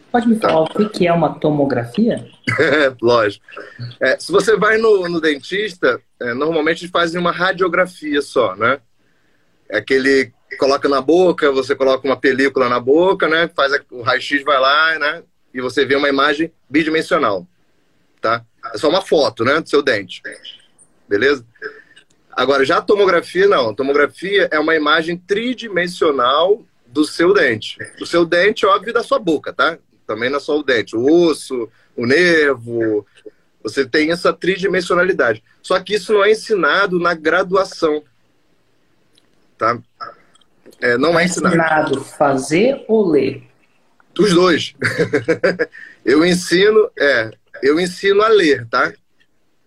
[0.10, 0.82] Pode me falar tá.
[0.82, 2.26] o que é uma tomografia?
[3.02, 3.46] Lógico.
[4.00, 8.80] É, se você vai no, no dentista, é, normalmente fazem uma radiografia só, né?
[9.68, 13.50] É aquele coloca na boca, você coloca uma película na boca, né?
[13.54, 15.24] Faz a, o raio-x vai lá, né?
[15.54, 17.46] E você vê uma imagem bidimensional,
[18.22, 18.46] tá?
[18.74, 19.60] É só uma foto, né?
[19.60, 20.22] Do seu dente.
[21.08, 21.46] Beleza?
[22.32, 23.70] Agora, já a tomografia, não.
[23.70, 27.78] A tomografia é uma imagem tridimensional do seu dente.
[27.98, 29.78] Do seu dente, óbvio, da sua boca, tá?
[30.06, 30.96] Também não é só o dente.
[30.96, 33.06] O osso, o nervo.
[33.62, 35.44] Você tem essa tridimensionalidade.
[35.62, 38.04] Só que isso não é ensinado na graduação.
[39.58, 39.78] Tá?
[40.82, 41.56] É, não é, é ensinado.
[41.56, 43.44] ensinado fazer ou ler?
[44.14, 44.74] Dos dois.
[46.04, 48.92] eu ensino, é, eu ensino a ler, tá?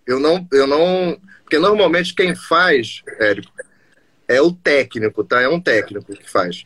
[0.06, 1.16] Eu não, eu não,
[1.52, 3.52] porque normalmente quem faz, Érico,
[4.26, 5.42] é o técnico, tá?
[5.42, 6.64] É um técnico que faz,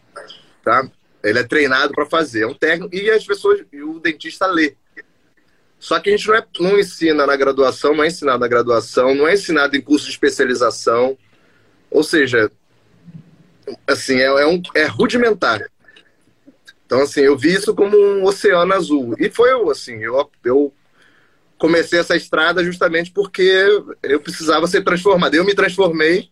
[0.63, 0.89] tá?
[1.25, 4.77] Ele é treinado para fazer, é um técnico e as pessoas, e o dentista lê.
[5.77, 9.13] Só que a gente não, é, não ensina na graduação, não é ensinado na graduação,
[9.13, 11.19] não é ensinado em curso de especialização.
[11.91, 12.49] Ou seja,
[13.89, 15.69] assim, é, é, um, é rudimentar.
[16.87, 19.17] Então, assim, eu vi isso como um oceano azul.
[19.19, 20.73] E foi assim, eu, eu
[21.59, 23.43] comecei essa estrada justamente porque
[24.03, 25.35] eu precisava ser transformado.
[25.35, 26.31] Eu me transformei,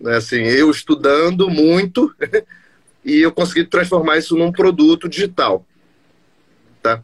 [0.00, 2.14] né, assim, eu estudando muito,
[3.04, 5.64] e eu consegui transformar isso num produto digital.
[6.82, 7.02] Tá?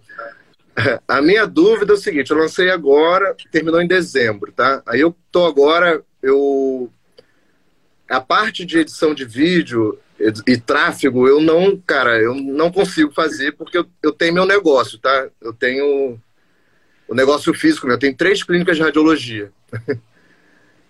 [1.06, 4.82] A minha dúvida é o seguinte, eu lancei agora, terminou em dezembro, tá?
[4.86, 6.90] Aí eu tô agora, eu
[8.08, 13.12] a parte de edição de vídeo e, e tráfego, eu não, cara, eu não consigo
[13.12, 15.28] fazer porque eu, eu tenho meu negócio, tá?
[15.40, 16.18] Eu tenho
[17.12, 19.52] o negócio físico, eu tenho três clínicas de radiologia.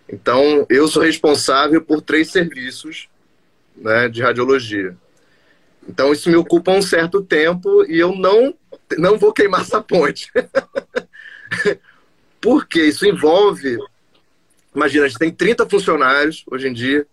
[0.09, 3.09] então, eu sou responsável por três serviços
[3.77, 4.97] né, de radiologia.
[5.89, 8.55] Então, isso me ocupa um certo tempo e eu não
[8.97, 10.31] não vou queimar essa ponte.
[12.41, 13.77] Porque isso envolve.
[14.73, 17.05] Imagina, a gente tem 30 funcionários hoje em dia,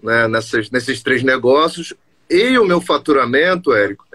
[0.00, 1.92] né, nessas, nesses três negócios,
[2.30, 4.06] e o meu faturamento, Érico,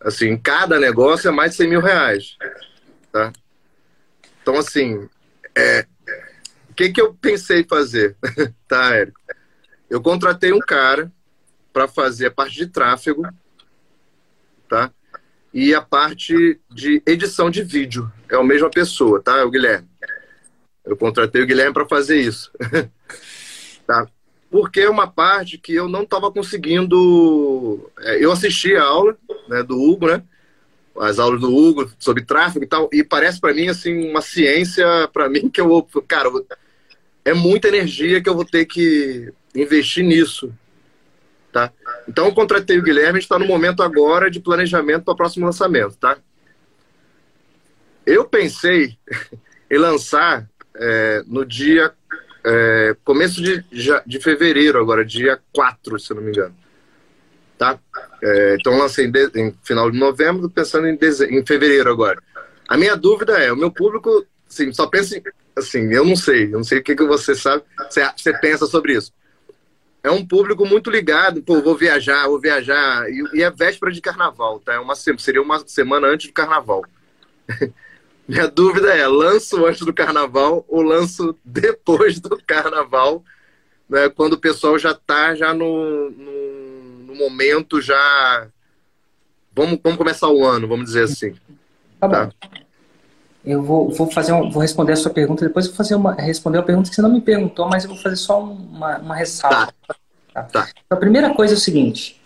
[0.00, 2.38] assim, cada negócio é mais de 100 mil reais.
[3.12, 3.30] Tá?
[4.42, 5.08] Então, assim,
[5.54, 5.86] é,
[6.68, 8.16] o que, que eu pensei fazer,
[8.68, 9.20] tá, Érico?
[9.88, 11.12] Eu contratei um cara
[11.72, 13.26] para fazer a parte de tráfego,
[14.68, 14.92] tá?
[15.52, 18.10] e a parte de edição de vídeo.
[18.30, 19.44] É a mesma pessoa, tá?
[19.44, 19.88] O Guilherme.
[20.84, 22.50] Eu contratei o Guilherme para fazer isso.
[23.86, 24.06] tá?
[24.50, 27.90] Porque é uma parte que eu não estava conseguindo.
[28.00, 29.16] É, eu assisti a aula
[29.48, 30.22] né, do Hugo, né?
[30.98, 34.86] As aulas do Hugo sobre tráfego e tal, e parece para mim assim uma ciência
[35.12, 36.28] para mim que eu vou, cara,
[37.24, 40.52] é muita energia que eu vou ter que investir nisso,
[41.52, 41.70] Tá?
[42.08, 45.94] Então, eu contratei o Guilherme, está no momento agora de planejamento para o próximo lançamento.
[45.96, 46.16] Tá?
[48.06, 48.96] Eu pensei
[49.70, 51.92] em lançar é, no dia.
[52.44, 53.62] É, começo de,
[54.04, 56.56] de fevereiro, agora, dia 4, se não me engano.
[57.62, 57.78] Tá?
[58.20, 60.98] É, então, lancei em, de, em, final de novembro, pensando em,
[61.30, 62.20] em fevereiro agora.
[62.68, 65.22] A minha dúvida é: o meu público, assim, só pensa em,
[65.54, 68.66] assim, eu não sei, eu não sei o que, que você sabe, você, você pensa
[68.66, 69.12] sobre isso
[70.02, 73.08] é um público muito ligado, pô, vou viajar, vou viajar.
[73.08, 74.74] E, e é véspera de carnaval, tá?
[74.74, 76.84] É uma, seria uma semana antes do carnaval.
[78.26, 83.22] Minha dúvida é, lanço antes do carnaval ou lanço depois do carnaval,
[83.88, 86.51] né, quando o pessoal já está já no, no,
[87.12, 88.48] no, momento já...
[89.54, 91.34] Vamos, vamos começar o ano, vamos dizer assim.
[92.00, 92.24] Tá, tá?
[92.26, 92.32] bom.
[93.44, 96.58] Eu vou, vou fazer um, vou responder a sua pergunta, depois vou fazer uma, responder
[96.58, 99.72] a pergunta que você não me perguntou, mas eu vou fazer só uma, uma ressalva.
[99.86, 99.96] Tá.
[100.32, 100.42] Tá?
[100.44, 100.68] tá.
[100.70, 102.20] Então, a primeira coisa é o seguinte,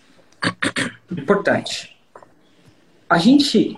[1.11, 1.97] importante.
[3.09, 3.77] A gente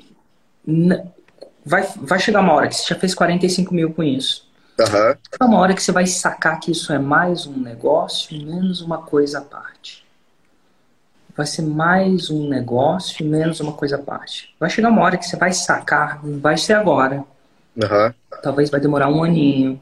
[1.66, 4.50] vai, vai chegar uma hora que você já fez 45 mil com isso.
[4.80, 5.16] Uhum.
[5.40, 9.00] É uma hora que você vai sacar que isso é mais um negócio, menos uma
[9.00, 10.06] coisa à parte.
[11.40, 14.54] Vai ser mais um negócio, menos uma coisa à parte.
[14.60, 17.24] Vai chegar uma hora que você vai sacar, vai ser agora.
[17.78, 18.14] Uhum.
[18.44, 19.80] Talvez vai demorar um aninho,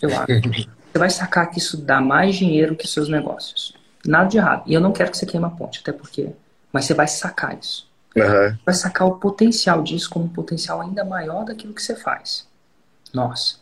[0.00, 0.26] eu acho.
[0.92, 3.74] você vai sacar que isso dá mais dinheiro que seus negócios.
[4.06, 4.62] Nada de errado.
[4.64, 6.30] E eu não quero que você queime a ponte, até porque.
[6.72, 7.90] Mas você vai sacar isso.
[8.14, 8.56] Uhum.
[8.64, 12.46] Vai sacar o potencial disso como um potencial ainda maior daquilo que você faz.
[13.12, 13.56] Nossa.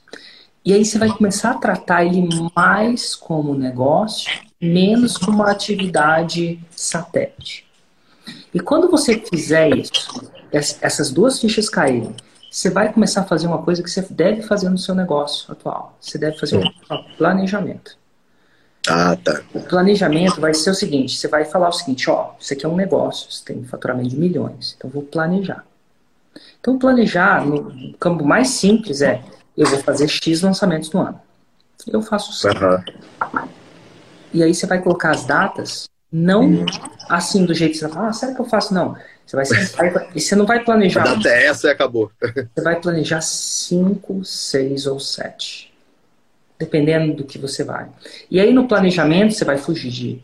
[0.63, 4.31] E aí você vai começar a tratar ele mais como negócio,
[4.65, 7.67] menos como uma atividade satélite.
[8.53, 12.15] E quando você fizer isso, essas duas fichas caírem,
[12.51, 15.97] você vai começar a fazer uma coisa que você deve fazer no seu negócio atual.
[16.01, 16.71] Você deve fazer um
[17.17, 17.99] planejamento.
[18.89, 19.43] Ah, tá.
[19.53, 22.69] O planejamento vai ser o seguinte: você vai falar o seguinte, ó, isso aqui é
[22.69, 25.65] um negócio, você tem faturamento de milhões, então vou planejar.
[26.61, 29.23] Então, planejar, no campo mais simples é,
[29.57, 31.21] eu vou fazer X lançamentos no ano.
[31.87, 32.51] Eu faço 100.
[32.51, 33.49] Uhum.
[34.35, 36.67] E aí você vai colocar as datas, não
[37.09, 38.75] assim do jeito que você vai falar, ah, será que eu faço?
[38.75, 38.97] Não.
[39.25, 41.03] Você vai sentar e você não vai planejar.
[41.03, 42.11] A data é essa e acabou.
[42.55, 45.73] Você vai planejar cinco, seis ou sete.
[46.59, 47.89] Dependendo do que você vai.
[48.31, 50.23] E aí no planejamento você vai fugir de.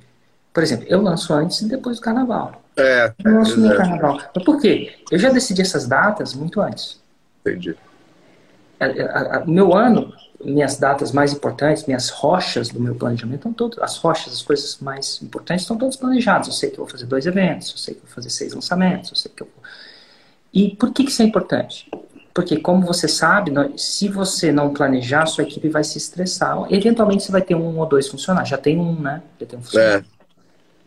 [0.52, 2.62] Por exemplo, eu lanço antes e depois do carnaval.
[2.76, 3.12] É.
[3.24, 4.20] Eu lanço no carnaval.
[4.34, 4.92] Mas por quê?
[5.10, 7.00] Eu já decidi essas datas muito antes.
[7.40, 7.74] Entendi.
[9.46, 10.12] O meu ano,
[10.42, 14.78] minhas datas mais importantes, minhas rochas do meu planejamento estão todas, as rochas, as coisas
[14.78, 16.46] mais importantes estão todas planejadas.
[16.46, 18.54] Eu sei que eu vou fazer dois eventos, eu sei que eu vou fazer seis
[18.54, 19.62] lançamentos, eu sei que eu vou...
[20.52, 21.90] E por que, que isso é importante?
[22.32, 26.56] Porque, como você sabe, se você não planejar, sua equipe vai se estressar.
[26.70, 28.48] Eventualmente você vai ter um ou dois funcionários.
[28.48, 29.22] Já tem um, né?
[29.40, 30.06] Já tem um funcionário.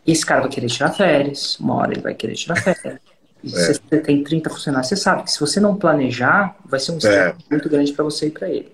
[0.07, 0.11] É.
[0.11, 2.99] Esse cara vai querer tirar férias, uma hora ele vai querer tirar férias.
[3.44, 3.52] E é.
[3.52, 6.98] se você tem 30 funcionários, você sabe que se você não planejar, vai ser um
[6.98, 7.52] estresse é.
[7.52, 8.72] muito grande para você e para ele.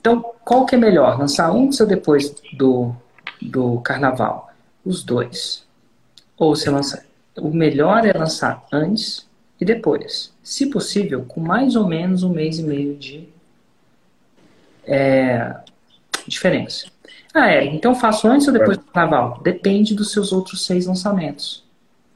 [0.00, 1.18] Então, qual que é melhor?
[1.18, 2.94] Lançar antes ou depois do,
[3.40, 4.50] do carnaval?
[4.84, 5.64] Os dois.
[6.36, 7.04] Ou você lança.
[7.36, 9.26] o melhor é lançar antes
[9.60, 10.32] e depois.
[10.42, 13.28] Se possível, com mais ou menos um mês e meio de
[14.84, 15.54] é,
[16.26, 16.86] diferença.
[17.34, 19.40] Ah, é, então faço antes ou depois do carnaval?
[19.42, 21.67] Depende dos seus outros seis lançamentos.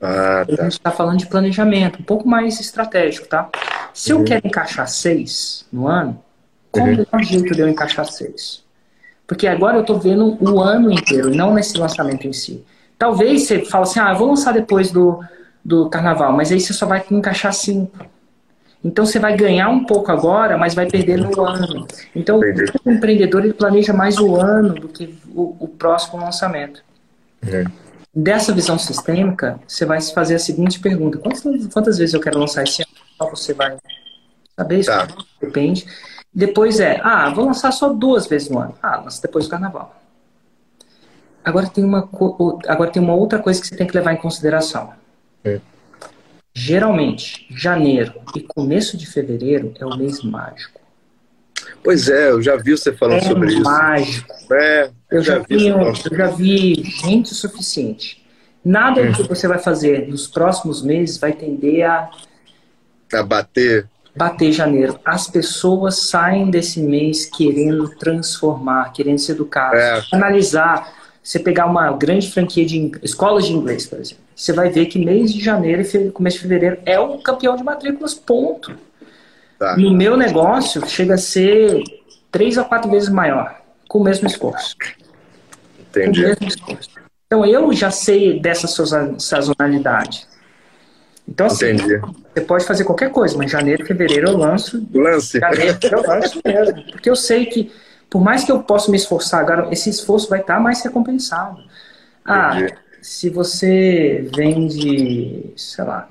[0.03, 0.63] Ah, A tá.
[0.65, 3.49] gente está falando de planejamento, um pouco mais estratégico, tá?
[3.95, 6.19] Se eu quero encaixar seis no ano,
[6.71, 6.93] qual Uhum.
[6.93, 8.63] o melhor jeito de eu encaixar seis?
[9.27, 12.65] Porque agora eu estou vendo o ano inteiro, não nesse lançamento em si.
[12.99, 15.21] Talvez você fale assim, ah, eu vou lançar depois do,
[15.65, 18.05] do carnaval, mas aí você só vai encaixar cinco.
[18.85, 21.87] Então você vai ganhar um pouco agora, mas vai perder no ano.
[22.17, 22.73] Então Entendi.
[22.85, 26.83] o empreendedor ele planeja mais o ano do que o, o próximo lançamento.
[27.47, 27.65] Uhum.
[28.15, 32.39] Dessa visão sistêmica, você vai se fazer a seguinte pergunta: quantas, quantas vezes eu quero
[32.39, 32.93] lançar esse ano?
[33.17, 33.77] Só você vai
[34.55, 34.91] saber isso?
[34.91, 35.09] Tá.
[35.41, 35.87] Depende.
[36.35, 38.75] Depois é, ah, vou lançar só duas vezes no ano.
[38.83, 39.99] Ah, lança depois do carnaval.
[41.45, 42.09] Agora tem uma,
[42.69, 44.93] agora tem uma outra coisa que você tem que levar em consideração.
[45.45, 45.59] Hum.
[46.55, 50.81] Geralmente, janeiro e começo de fevereiro é o mês mágico.
[51.83, 53.63] Pois é, eu já vi você falando é sobre isso.
[53.63, 54.55] mágico.
[54.55, 58.23] É, Eu já, vi, eu já vi gente o suficiente.
[58.65, 62.09] Nada do que você vai fazer nos próximos meses vai tender a
[63.13, 63.89] A bater.
[64.17, 64.99] bater janeiro.
[65.05, 70.03] As pessoas saem desse mês querendo transformar, querendo se educar, É.
[70.13, 71.01] analisar.
[71.23, 74.99] Você pegar uma grande franquia de escolas de inglês, por exemplo, você vai ver que
[74.99, 78.75] mês de janeiro e começo de fevereiro é o campeão de matrículas, ponto.
[79.59, 79.77] Tá.
[79.77, 81.81] No meu negócio, chega a ser
[82.31, 83.55] três a quatro vezes maior,
[83.89, 84.75] com o mesmo esforço.
[86.01, 86.25] Entendi.
[86.47, 86.91] esforço.
[87.27, 88.67] Então, eu já sei dessa
[89.19, 90.27] sazonalidade.
[91.27, 92.01] Então, assim, Entendi.
[92.35, 95.39] você pode fazer qualquer coisa, mas janeiro, fevereiro eu lanço Lance.
[95.39, 96.83] Janeiro, eu lanço mesmo.
[96.91, 97.73] Porque eu sei que,
[98.11, 101.63] por mais que eu possa me esforçar agora, esse esforço vai estar mais recompensado.
[102.25, 102.75] Ah, Entendi.
[103.01, 106.09] se você vende, sei lá,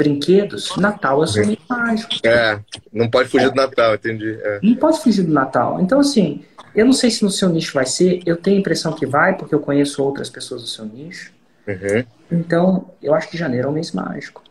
[0.00, 2.10] brinquedos, Natal é mês mágico.
[2.24, 2.58] É,
[2.90, 4.38] não pode fugir do Natal, entendi.
[4.42, 4.58] É.
[4.62, 5.78] Não pode fugir do Natal.
[5.78, 6.42] Então, assim,
[6.74, 9.36] eu não sei se no seu nicho vai ser, eu tenho a impressão que vai,
[9.36, 11.30] porque eu conheço outras pessoas do seu nicho.
[11.68, 12.04] Uhum.
[12.32, 14.42] Então, eu acho que janeiro é um mês mágico.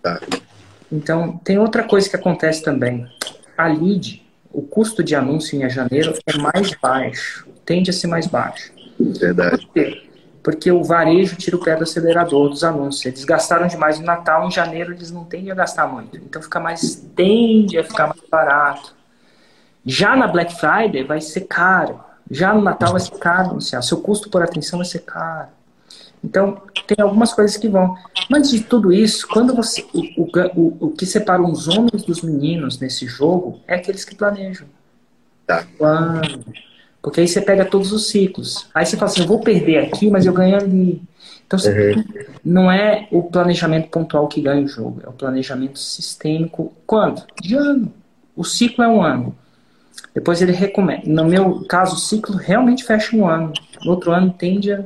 [0.00, 0.20] Tá.
[0.90, 3.04] Então, tem outra coisa que acontece também.
[3.58, 8.28] A lead, o custo de anúncio em janeiro é mais baixo, tende a ser mais
[8.28, 8.72] baixo.
[9.00, 9.68] Verdade.
[10.42, 13.06] Porque o varejo tira o pé do acelerador dos anúncios.
[13.06, 16.16] Eles gastaram demais no Natal, em janeiro eles não tendem a gastar muito.
[16.16, 18.94] Então fica mais, tende a ficar mais barato.
[19.84, 22.00] Já na Black Friday vai ser caro.
[22.30, 23.82] Já no Natal vai ser caro anunciar.
[23.82, 25.48] Seu custo por atenção vai ser caro.
[26.24, 27.96] Então, tem algumas coisas que vão.
[28.30, 29.84] Mas de tudo isso, quando você.
[29.92, 34.66] O, o, o, que separa os homens dos meninos nesse jogo é aqueles que planejam.
[35.46, 35.64] Tá.
[35.76, 36.44] Quando?
[37.02, 38.66] Porque aí você pega todos os ciclos.
[38.72, 41.02] Aí você fala assim, eu vou perder aqui, mas eu ganho ali.
[41.44, 41.94] Então, você-
[42.44, 46.72] não é o planejamento pontual que ganha o jogo, é o planejamento sistêmico.
[46.86, 47.22] Quando?
[47.42, 47.92] De ano.
[48.36, 49.36] O ciclo é um ano.
[50.14, 51.02] Depois ele recomeça.
[51.06, 53.52] No meu caso, o ciclo realmente fecha um ano.
[53.84, 54.84] No outro ano tende a.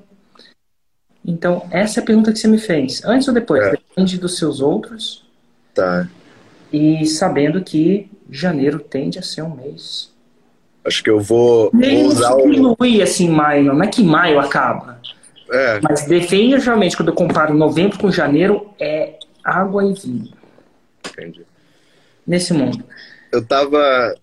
[1.25, 3.05] Então, essa é a pergunta que você me fez.
[3.05, 3.65] Antes ou depois?
[3.65, 3.71] É.
[3.73, 5.25] Depende dos seus outros.
[5.75, 6.09] Tá.
[6.73, 10.11] E sabendo que janeiro tende a ser um mês.
[10.87, 12.43] Acho que eu vou, vou Nem usar o.
[12.43, 15.01] diminui assim maio, não é que maio acaba.
[15.51, 20.33] É, Mas definitivamente, quando eu comparo novembro com janeiro, é água e vinho
[21.09, 21.43] entendi.
[22.27, 22.85] nesse mundo.
[23.33, 24.15] Eu tava.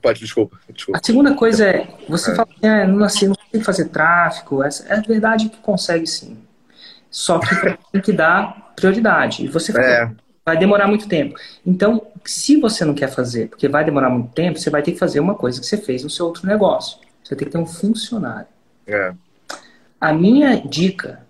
[0.00, 0.58] Pode, desculpa.
[0.72, 0.98] desculpa.
[0.98, 2.34] A segunda coisa é, você É.
[2.34, 4.62] fala assim, ah, não nasci, não consigo fazer tráfico.
[4.62, 6.38] Essa, é verdade que consegue sim.
[7.10, 7.54] Só que
[7.92, 9.44] tem que dar prioridade.
[9.44, 10.10] E você fala, É,
[10.44, 11.38] vai demorar muito tempo.
[11.64, 14.98] Então, se você não quer fazer, porque vai demorar muito tempo, você vai ter que
[14.98, 16.98] fazer uma coisa que você fez no seu outro negócio.
[17.22, 18.46] Você tem que ter um funcionário.
[18.86, 19.14] é.
[20.00, 21.24] A minha dica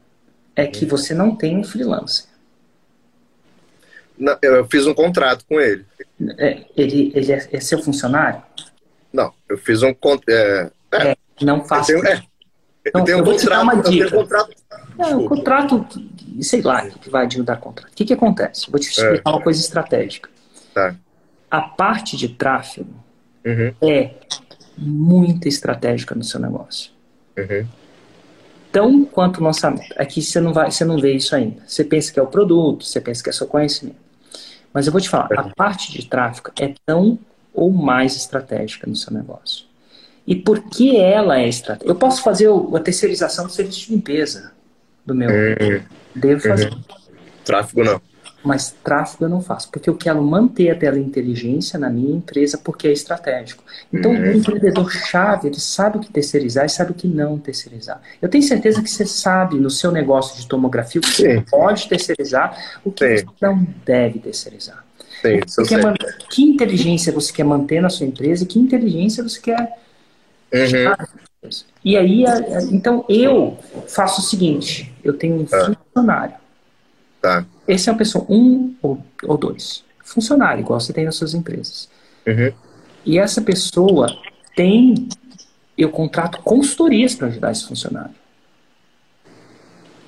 [0.56, 2.26] é que você não tenha um freelancer.
[4.18, 5.84] Não, eu fiz um contrato com ele.
[6.38, 8.42] É, ele, ele é, é seu funcionário?
[9.12, 9.94] Não, eu fiz um.
[9.94, 11.92] con- É, é, É, não eu faça.
[11.92, 12.22] tenho, é,
[12.86, 13.92] Então, eu vou te dar uma contrato.
[13.92, 14.10] Dica.
[14.10, 14.54] contrato.
[14.96, 15.86] Não, o contrato,
[16.40, 17.92] sei lá o que vai adiantar contrato.
[17.92, 18.70] O que, que acontece?
[18.70, 20.28] Vou te explicar uma coisa estratégica.
[20.72, 20.94] Tá.
[21.50, 23.04] A parte de tráfego
[23.44, 24.14] Uhum, é
[24.76, 26.90] muita estratégica no seu negócio.
[27.36, 27.66] uhum.
[28.72, 29.94] Tão quanto o lançamento.
[29.96, 31.62] Aqui você não, vai, você não vê isso ainda.
[31.64, 33.98] Você pensa que é o produto, você pensa que é seu conhecimento.
[34.72, 37.16] Mas eu vou te falar, a parte de tráfego é tão
[37.52, 39.66] ou mais estratégica no seu negócio.
[40.26, 41.90] E por que ela é estratégica?
[41.90, 44.52] Eu posso fazer a terceirização do serviço de limpeza
[45.04, 45.28] do meu.
[45.30, 45.80] Hum,
[46.14, 46.72] Devo fazer.
[47.44, 48.00] Tráfego não.
[48.44, 52.86] Mas tráfego eu não faço, porque eu quero manter a teleinteligência na minha empresa porque
[52.86, 53.64] é estratégico.
[53.90, 54.20] Então, uhum.
[54.20, 58.02] o empreendedor-chave, ele sabe o que terceirizar e sabe o que não terceirizar.
[58.20, 61.22] Eu tenho certeza que você sabe no seu negócio de tomografia o que Sim.
[61.22, 63.24] você pode terceirizar, o que Sim.
[63.24, 64.84] você não deve terceirizar.
[65.22, 65.94] Sim, você quer
[66.28, 69.83] que inteligência você quer manter na sua empresa e que inteligência você quer.
[70.54, 71.50] Uhum.
[71.84, 72.24] E aí,
[72.70, 75.74] então eu faço o seguinte: eu tenho um ah.
[75.84, 76.34] funcionário.
[77.20, 77.44] Tá.
[77.66, 79.84] Esse é uma pessoa, um ou, ou dois.
[80.04, 81.88] Funcionário, igual você tem nas suas empresas.
[82.26, 82.52] Uhum.
[83.04, 84.06] E essa pessoa
[84.54, 85.08] tem.
[85.76, 88.14] Eu contrato consultorias para ajudar esse funcionário.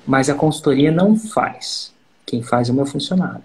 [0.05, 1.93] Mas a consultoria não faz.
[2.25, 3.43] Quem faz é o meu funcionário.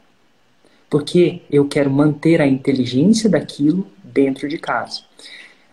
[0.89, 5.01] Porque eu quero manter a inteligência daquilo dentro de casa.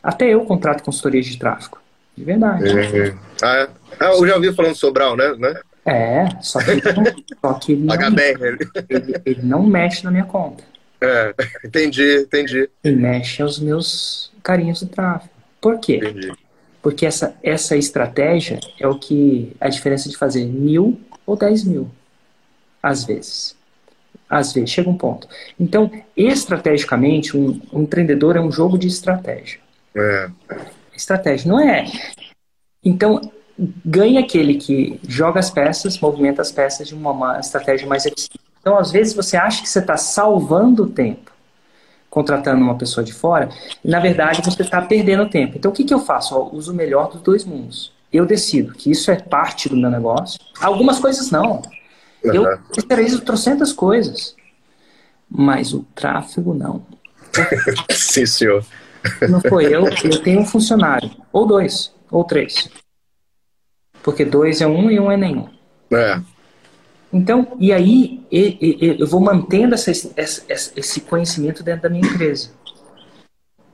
[0.02, 1.80] Até eu contrato consultorias de tráfego.
[2.18, 2.64] De verdade.
[2.64, 3.18] Uhum.
[3.42, 3.70] Ah, é?
[4.00, 5.36] ah, eu já ouvi falando Sobral, né?
[5.38, 5.60] né?
[5.86, 6.82] É, só que,
[7.42, 7.96] só que ele, não,
[8.90, 10.64] ele, ele, não mexe na minha conta.
[11.02, 11.34] É,
[11.64, 12.70] entendi, entendi.
[12.84, 15.32] Ele mexe aos meus carinhos do tráfego.
[15.62, 15.96] Por quê?
[15.96, 16.32] Entendi.
[16.82, 21.90] Porque essa, essa estratégia é o que a diferença de fazer mil ou dez mil,
[22.82, 23.58] às vezes.
[24.30, 25.28] Às vezes, chega um ponto.
[25.60, 29.60] Então, estrategicamente, um, um empreendedor é um jogo de estratégia.
[29.96, 30.30] É.
[30.96, 31.86] Estratégia, não é?
[32.84, 33.22] Então,
[33.86, 38.40] ganha aquele que joga as peças, movimenta as peças de uma estratégia mais eficiente.
[38.62, 41.32] Então, às vezes, você acha que você está salvando o tempo
[42.10, 43.50] contratando uma pessoa de fora,
[43.84, 45.58] e na verdade você está perdendo tempo.
[45.58, 46.34] Então, o que, que eu faço?
[46.34, 47.94] Eu uso o melhor dos dois mundos.
[48.12, 50.40] Eu decido que isso é parte do meu negócio.
[50.60, 51.62] Algumas coisas não.
[52.24, 52.34] Uhum.
[52.34, 54.36] Eu terceirizo trocentas coisas,
[55.30, 56.84] mas o tráfego não.
[57.92, 58.66] Sim, senhor.
[59.30, 62.70] Não foi eu, eu tenho um funcionário, ou dois, ou três.
[64.04, 65.48] Porque dois é um e um é nenhum.
[65.92, 66.22] É.
[67.12, 72.52] Então, e aí eu vou mantendo essa, esse conhecimento dentro da minha empresa.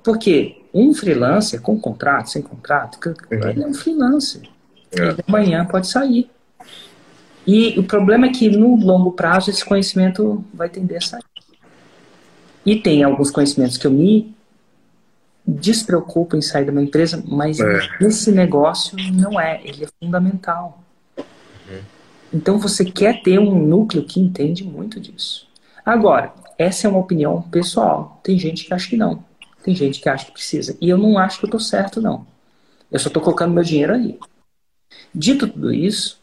[0.03, 3.49] Porque um freelancer com contrato, sem contrato, uhum.
[3.49, 4.43] ele é um freelancer.
[4.91, 5.15] É.
[5.27, 6.29] Amanhã pode sair.
[7.45, 11.23] E o problema é que no longo prazo esse conhecimento vai tender a sair.
[12.65, 14.34] E tem alguns conhecimentos que eu me
[15.47, 17.79] despreocupo em sair da minha empresa, mas é.
[18.01, 20.83] esse negócio não é, ele é fundamental.
[21.17, 21.81] Uhum.
[22.33, 25.47] Então você quer ter um núcleo que entende muito disso.
[25.85, 28.19] Agora, essa é uma opinião pessoal.
[28.23, 29.23] Tem gente que acha que não.
[29.63, 30.75] Tem gente que acha que precisa.
[30.81, 32.25] E eu não acho que eu estou certo, não.
[32.91, 34.17] Eu só estou colocando meu dinheiro aí.
[35.13, 36.19] Dito tudo isso,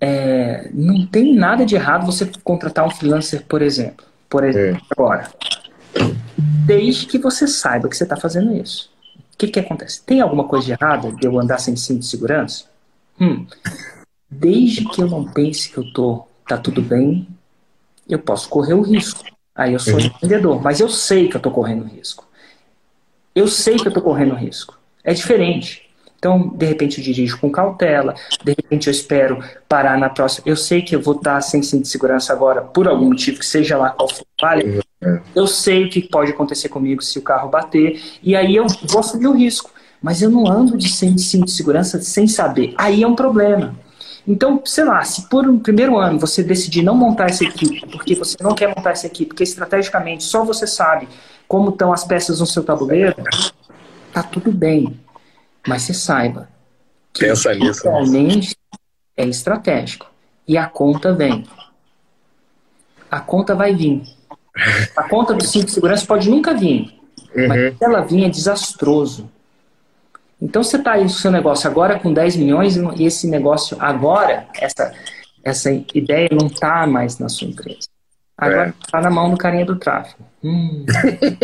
[0.00, 4.06] é, não tem nada de errado você contratar um freelancer, por exemplo.
[4.28, 4.86] Por exemplo, é.
[4.90, 5.30] agora
[6.66, 8.90] desde que você saiba que você está fazendo isso.
[9.34, 10.02] O que, que acontece?
[10.02, 12.66] Tem alguma coisa de errada de eu andar sem cinto de segurança?
[13.20, 13.46] Hum.
[14.30, 17.26] Desde que eu não pense que eu tô, tá tudo bem,
[18.08, 19.24] eu posso correr o risco.
[19.54, 20.00] Aí eu sou uhum.
[20.00, 22.26] empreendedor, mas eu sei que eu tô correndo risco.
[23.34, 24.78] Eu sei que eu tô correndo risco.
[25.02, 25.83] É diferente.
[26.24, 30.44] Então, de repente, eu dirijo com cautela, de repente, eu espero parar na próxima.
[30.48, 33.44] Eu sei que eu vou estar sem cinto de segurança agora, por algum motivo, que
[33.44, 34.82] seja lá qual for falha.
[35.36, 39.00] Eu sei o que pode acontecer comigo se o carro bater, e aí eu vou
[39.00, 39.70] assumir o risco.
[40.00, 42.72] Mas eu não ando de cinto de segurança sem saber.
[42.78, 43.74] Aí é um problema.
[44.26, 48.14] Então, sei lá, se por um primeiro ano você decidir não montar essa equipe, porque
[48.14, 51.06] você não quer montar essa equipe, porque estrategicamente só você sabe
[51.46, 53.14] como estão as peças no seu tabuleiro,
[54.10, 55.03] tá tudo bem.
[55.66, 56.48] Mas você saiba
[57.12, 58.56] que Pensa nisso, realmente
[59.16, 60.10] é estratégico.
[60.46, 61.46] E a conta vem.
[63.10, 64.02] A conta vai vir.
[64.96, 66.98] A conta do cinto de segurança pode nunca vir.
[67.34, 67.48] Uhum.
[67.48, 69.30] Mas se ela vir, é desastroso.
[70.40, 74.46] Então você está aí no seu negócio agora com 10 milhões e esse negócio agora,
[74.54, 74.92] essa,
[75.42, 77.88] essa ideia não está mais na sua empresa.
[78.44, 79.02] Agora está é.
[79.02, 80.24] na mão do carinha do tráfego.
[80.42, 80.84] Hum.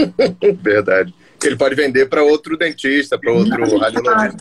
[0.63, 1.15] Verdade.
[1.43, 4.37] Ele pode vender para outro dentista, para outro radiologista.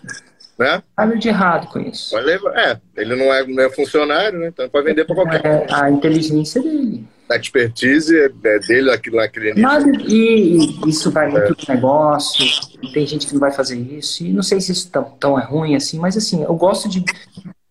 [0.60, 0.84] Né?
[0.98, 2.18] Nada de errado com isso.
[2.18, 4.48] É, ele não é, não é funcionário, né?
[4.48, 7.08] Então pode vender para qualquer é, A inteligência dele.
[7.32, 8.28] A expertise é
[8.60, 11.76] dele aquilo naquele Nada, e isso vai muito é.
[11.76, 12.44] negócio,
[12.92, 15.44] tem gente que não vai fazer isso, e não sei se isso tão, tão é
[15.44, 17.06] ruim assim, mas assim, eu gosto de.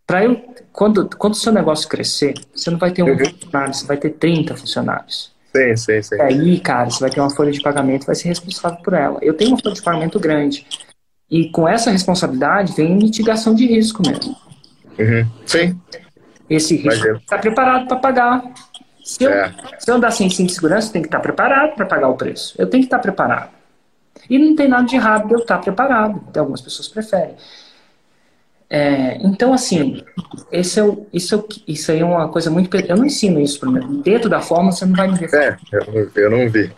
[0.08, 0.42] Para eu.
[0.72, 3.18] Quando, quando o seu negócio crescer, você não vai ter um uhum.
[3.18, 5.32] funcionário, você vai ter 30 funcionários.
[5.54, 6.14] Sim, sim, sim.
[6.14, 9.18] E aí, cara, você vai ter uma folha de pagamento vai ser responsável por ela.
[9.20, 10.66] Eu tenho uma folha de pagamento grande.
[11.30, 14.34] E com essa responsabilidade vem mitigação de risco mesmo.
[14.98, 15.26] Uhum.
[15.44, 15.78] Sim.
[16.48, 18.44] Esse risco está preparado para pagar.
[19.04, 19.54] Se eu, é.
[19.78, 22.08] se eu andar sem cinto de segurança, eu tenho que estar tá preparado para pagar
[22.08, 22.54] o preço.
[22.56, 23.50] Eu tenho que estar tá preparado.
[24.30, 26.22] E não tem nada de errado de eu estar tá preparado.
[26.30, 27.34] Então, algumas pessoas preferem.
[28.70, 30.04] É, então, assim,
[30.52, 32.74] esse é o, isso, é o, isso aí é uma coisa muito.
[32.76, 33.70] Eu não ensino isso para.
[34.02, 35.34] Dentro da forma, você não vai me ver.
[35.34, 36.70] É, eu, eu não vi.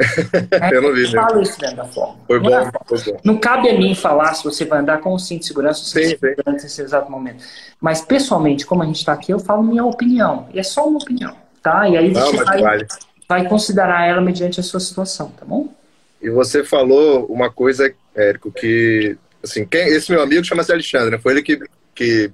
[0.53, 1.03] É, eu não vi.
[1.03, 2.17] Eu falo isso dentro da forma.
[2.29, 3.21] Foi não, bom, é, foi bom.
[3.25, 5.87] não cabe a mim falar se você vai andar com o cinto de segurança ou
[5.87, 7.43] sem Sim, segurança nesse exato momento.
[7.81, 10.49] Mas, pessoalmente, como a gente está aqui, eu falo minha opinião.
[10.55, 11.89] E é só uma opinião, tá?
[11.89, 12.87] E aí Não, você vai, vale.
[13.29, 15.69] vai considerar ela mediante a sua situação, tá bom?
[16.23, 21.19] E você falou uma coisa, Érico, que assim, quem, esse meu amigo chama-se Alexandre, né?
[21.19, 21.59] Foi ele que,
[22.01, 22.33] que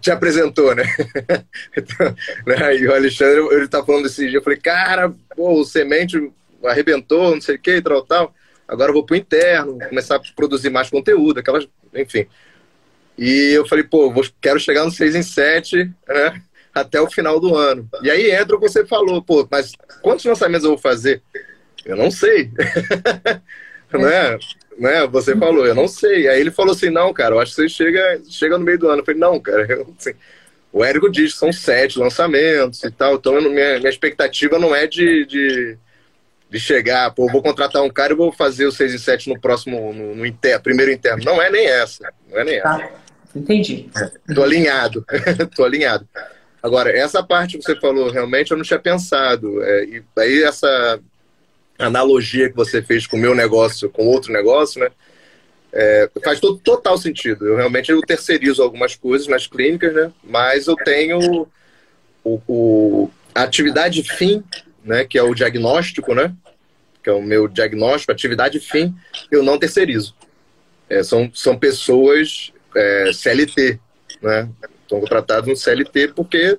[0.00, 0.82] te apresentou, né?
[1.76, 2.14] Então,
[2.46, 2.76] né?
[2.76, 6.30] E o Alexandre, ele tá falando desse dia, eu falei, cara, pô, o semente
[6.64, 8.34] arrebentou, não sei o que, tal, tal.
[8.66, 12.26] Agora eu vou pro interno, começar a produzir mais conteúdo, aquelas, enfim.
[13.16, 16.42] E eu falei, pô, vou, quero chegar no 6 em 7, né?
[16.74, 17.88] Até o final do ano.
[18.02, 19.72] E aí entra o que você falou, pô, mas
[20.02, 21.22] quantos lançamentos eu vou fazer?
[21.84, 22.50] Eu não sei.
[23.92, 24.38] né?
[24.80, 25.06] Né?
[25.06, 26.26] Você falou, eu não sei.
[26.26, 28.88] Aí ele falou assim, não, cara, eu acho que você chega, chega no meio do
[28.88, 29.02] ano.
[29.02, 30.14] Eu falei, não, cara, eu, assim,
[30.72, 34.86] o Érico diz que são sete lançamentos e tal, então minha, minha expectativa não é
[34.86, 35.76] de, de,
[36.48, 39.40] de chegar, pô, vou contratar um cara e vou fazer o 6 e 7 no
[39.40, 41.22] próximo, no, no inter, primeiro interno.
[41.24, 42.78] Não é nem essa, não é nem essa.
[42.78, 42.90] Tá.
[43.34, 43.88] Entendi.
[44.34, 45.04] Tô alinhado,
[45.54, 46.08] tô alinhado.
[46.62, 49.62] Agora, essa parte que você falou, realmente eu não tinha pensado.
[49.62, 51.00] É, e aí essa
[51.86, 54.90] analogia que você fez com o meu negócio, com outro negócio, né?
[55.72, 57.46] É, faz todo, total sentido.
[57.46, 60.12] Eu realmente eu terceirizo algumas coisas nas clínicas, né?
[60.22, 61.46] Mas eu tenho
[62.24, 64.42] o, o, a atividade fim,
[64.84, 65.04] né?
[65.04, 66.34] Que é o diagnóstico, né?
[67.02, 68.94] Que é o meu diagnóstico, atividade fim,
[69.30, 70.14] eu não terceirizo.
[70.88, 73.78] É, são, são pessoas é, CLT,
[74.20, 74.48] né?
[74.82, 76.58] Estão contratados no CLT porque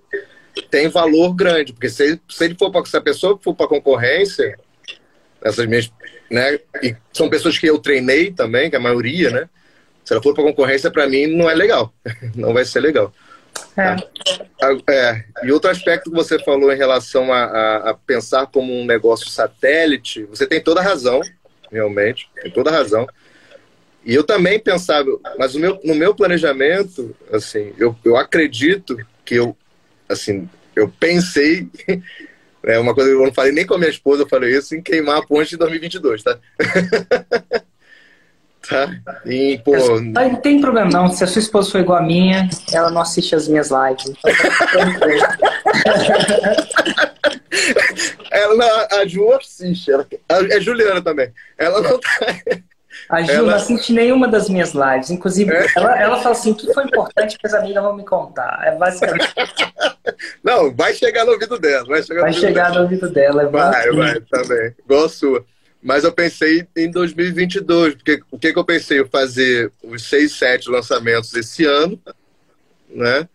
[0.70, 1.74] tem valor grande.
[1.74, 4.58] Porque se, se ele for para se a pessoa for para concorrência,
[5.44, 5.92] essas minhas,
[6.30, 6.60] né?
[6.82, 9.50] E são pessoas que eu treinei também, que a maioria, né?
[10.04, 11.94] Se ela for para concorrência, para mim não é legal,
[12.36, 13.14] não vai ser legal.
[13.78, 13.96] É.
[14.90, 18.86] É, e outro aspecto que você falou em relação a, a, a, pensar como um
[18.86, 21.22] negócio satélite, você tem toda a razão,
[21.72, 23.08] realmente, tem toda a razão.
[24.04, 25.06] E eu também pensava,
[25.38, 29.56] mas meu, no meu planejamento, assim, eu, eu acredito que eu,
[30.10, 31.70] assim, eu pensei
[32.64, 34.76] é uma coisa que eu não falei nem com a minha esposa, eu falei isso
[34.76, 36.38] em queimar a ponte de 2022, tá?
[38.70, 38.90] tá?
[39.26, 40.00] E, pô...
[40.00, 43.36] Não tem problema não, se a sua esposa for igual a minha, ela não assiste
[43.36, 44.14] as minhas lives.
[48.32, 51.32] ela, a Ju assiste, ela, é Juliana também.
[51.58, 52.10] Ela não tá...
[53.12, 53.52] A Ju ela...
[53.52, 55.10] não assiste nenhuma das minhas lives.
[55.10, 55.68] Inclusive, é?
[55.76, 58.62] ela, ela fala assim: o que foi importante que as amigas vão me contar?
[58.64, 59.34] É basicamente.
[60.42, 61.86] Não, vai chegar no ouvido dela.
[61.86, 63.44] Vai chegar, vai no, chegar ouvido no ouvido dela.
[63.44, 64.74] É vai, vai, também.
[64.86, 65.46] Igual a sua.
[65.84, 69.00] Mas eu pensei em 2022, porque o que, que eu pensei?
[69.00, 72.00] Eu fazer os seis, sete lançamentos esse ano,
[72.90, 73.28] né?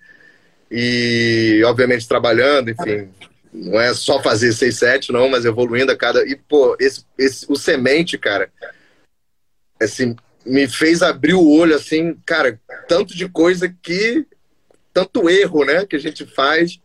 [0.70, 3.08] E, obviamente, trabalhando, enfim.
[3.52, 6.26] Não é só fazer seis, sete, não, mas evoluindo a cada.
[6.26, 8.48] E, pô, esse, esse, o semente, cara,
[9.80, 14.26] assim, me fez abrir o olho, assim, cara, tanto de coisa que.
[14.92, 16.78] Tanto erro, né, que a gente faz.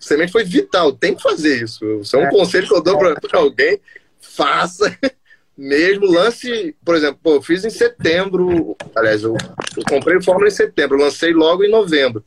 [0.00, 2.00] O semente foi vital, tem que fazer isso.
[2.00, 2.30] Isso é um é.
[2.30, 3.80] conselho que eu dou para alguém
[4.22, 4.96] faça
[5.56, 6.10] mesmo.
[6.10, 8.76] Lance, por exemplo, pô, eu fiz em setembro.
[8.94, 9.36] Aliás, eu,
[9.76, 12.24] eu comprei o Fórmula em setembro, lancei logo em novembro.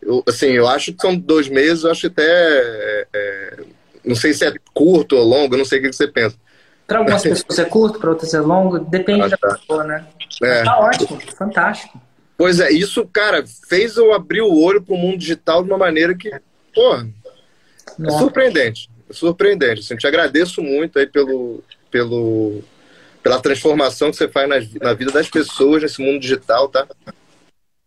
[0.00, 2.24] Eu, assim, eu acho que são dois meses, eu acho até.
[2.24, 3.56] É, é,
[4.04, 6.36] não sei se é curto ou longo, não sei o que você pensa.
[6.86, 9.48] Para algumas pessoas é curto, para outras é longo, depende ah, tá.
[9.48, 10.06] da pessoa, né?
[10.42, 10.62] É.
[10.64, 12.00] Tá ótimo, fantástico.
[12.36, 15.78] Pois é, isso, cara, fez eu abrir o olho para o mundo digital de uma
[15.78, 16.30] maneira que,
[16.74, 19.80] pô, é surpreendente surpreendente.
[19.80, 22.62] Assim, te agradeço muito aí pelo, pelo,
[23.22, 26.86] pela transformação que você faz na, na vida das pessoas nesse mundo digital, tá?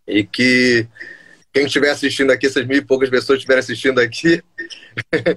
[0.08, 0.88] E que
[1.52, 4.44] quem estiver assistindo aqui, essas mil e poucas pessoas estiverem assistindo aqui,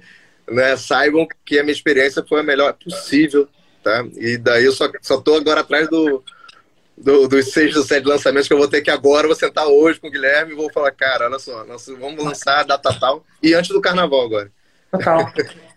[0.50, 3.48] né, saibam que a minha experiência foi a melhor possível,
[3.82, 4.04] tá?
[4.16, 6.22] E daí eu só, só tô agora atrás do,
[6.96, 10.00] do, dos seis ou sete lançamentos que eu vou ter que agora, vou sentar hoje
[10.00, 13.24] com o Guilherme e vou falar, cara, olha só, nós vamos lançar a data tal,
[13.42, 14.50] e antes do carnaval agora.
[14.90, 15.32] Total.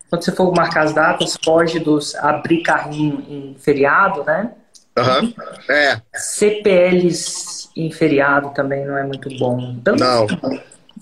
[0.09, 4.51] Quando você for marcar as datas, foge dos abrir carrinho em feriado, né?
[4.97, 5.33] Uhum.
[5.69, 6.01] É.
[6.13, 9.73] CPLs em feriado também não é muito bom.
[9.79, 10.27] Então, não.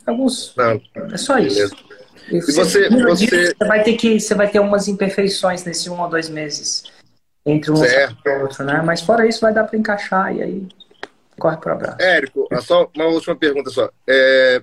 [0.05, 0.53] Alguns.
[0.55, 0.79] Não.
[1.11, 1.75] É só isso.
[2.31, 2.89] E você, você...
[2.89, 6.83] você vai ter que você vai ter umas imperfeições nesse um ou dois meses
[7.45, 8.81] entre um e outro, né?
[8.85, 10.67] Mas fora isso vai dar para encaixar e aí
[11.39, 12.01] corre para o abraço.
[12.01, 13.89] Érico, só uma última pergunta só.
[14.07, 14.61] É,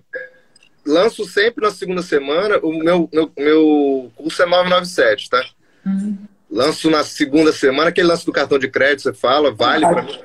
[0.87, 2.59] lanço sempre na segunda semana.
[2.63, 5.45] O meu, meu, meu curso é 997, tá?
[5.85, 6.17] Uhum.
[6.51, 7.89] Lanço na segunda semana.
[7.89, 10.21] Aquele lance do cartão de crédito, você fala, vale para mim?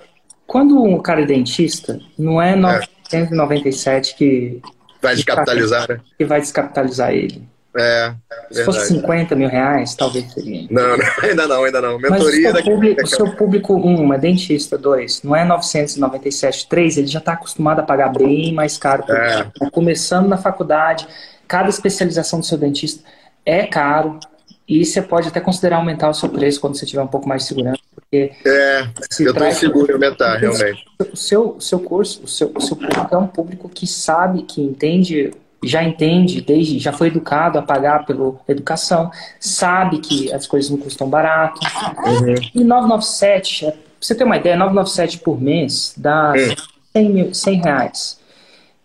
[0.45, 2.67] Quando um cara é dentista, não é, no...
[2.67, 2.81] é.
[3.11, 4.61] 997 que.
[5.01, 5.99] Vai descapitalizar, né?
[6.17, 7.49] Que vai descapitalizar ele.
[7.75, 8.13] É.
[8.51, 10.67] Se fosse 50 mil reais, talvez seria.
[10.69, 11.97] Não, não, ainda não, ainda não.
[11.97, 16.67] Mentoria Mas o seu público, o seu público, um, é dentista, dois, não é 997,
[16.67, 19.05] três, ele já está acostumado a pagar bem mais caro.
[19.09, 19.43] É.
[19.57, 21.07] Tá começando na faculdade,
[21.47, 23.03] cada especialização do seu dentista
[23.45, 24.19] é caro.
[24.67, 27.41] E você pode até considerar aumentar o seu preço quando você tiver um pouco mais
[27.41, 27.80] de segurança.
[28.11, 28.81] Porque é,
[29.21, 30.83] eu estou inseguro em aumentar, realmente.
[30.99, 34.43] O seu, o seu curso, o seu, o seu público é um público que sabe,
[34.43, 35.31] que entende
[35.63, 40.77] já entende, desde já foi educado a pagar pela educação, sabe que as coisas não
[40.79, 41.61] custam barato.
[42.03, 42.33] Uhum.
[42.55, 46.55] E 997, pra você ter uma ideia, 997 por mês dá uhum.
[46.93, 48.19] 100, mil, 100 reais.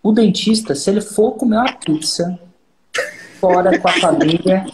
[0.03, 2.39] O dentista, se ele for comer uma pizza
[3.41, 4.67] fora com a família,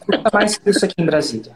[0.00, 1.52] custa mais que isso aqui em Brasília.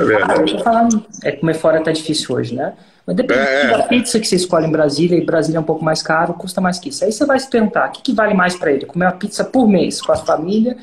[0.00, 0.56] É verdade.
[0.64, 0.88] Ah,
[1.22, 2.74] é, comer fora tá difícil hoje, né?
[3.06, 3.68] Mas depende é.
[3.68, 6.60] da pizza que você escolhe em Brasília, e Brasília é um pouco mais caro, custa
[6.60, 7.04] mais que isso.
[7.04, 8.86] Aí você vai se perguntar, o que, que vale mais para ele?
[8.86, 10.76] Comer uma pizza por mês com a família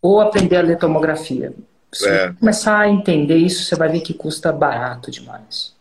[0.00, 1.52] ou aprender a ler tomografia?
[1.92, 2.28] Se é.
[2.28, 5.76] você começar a entender isso, você vai ver que custa barato demais.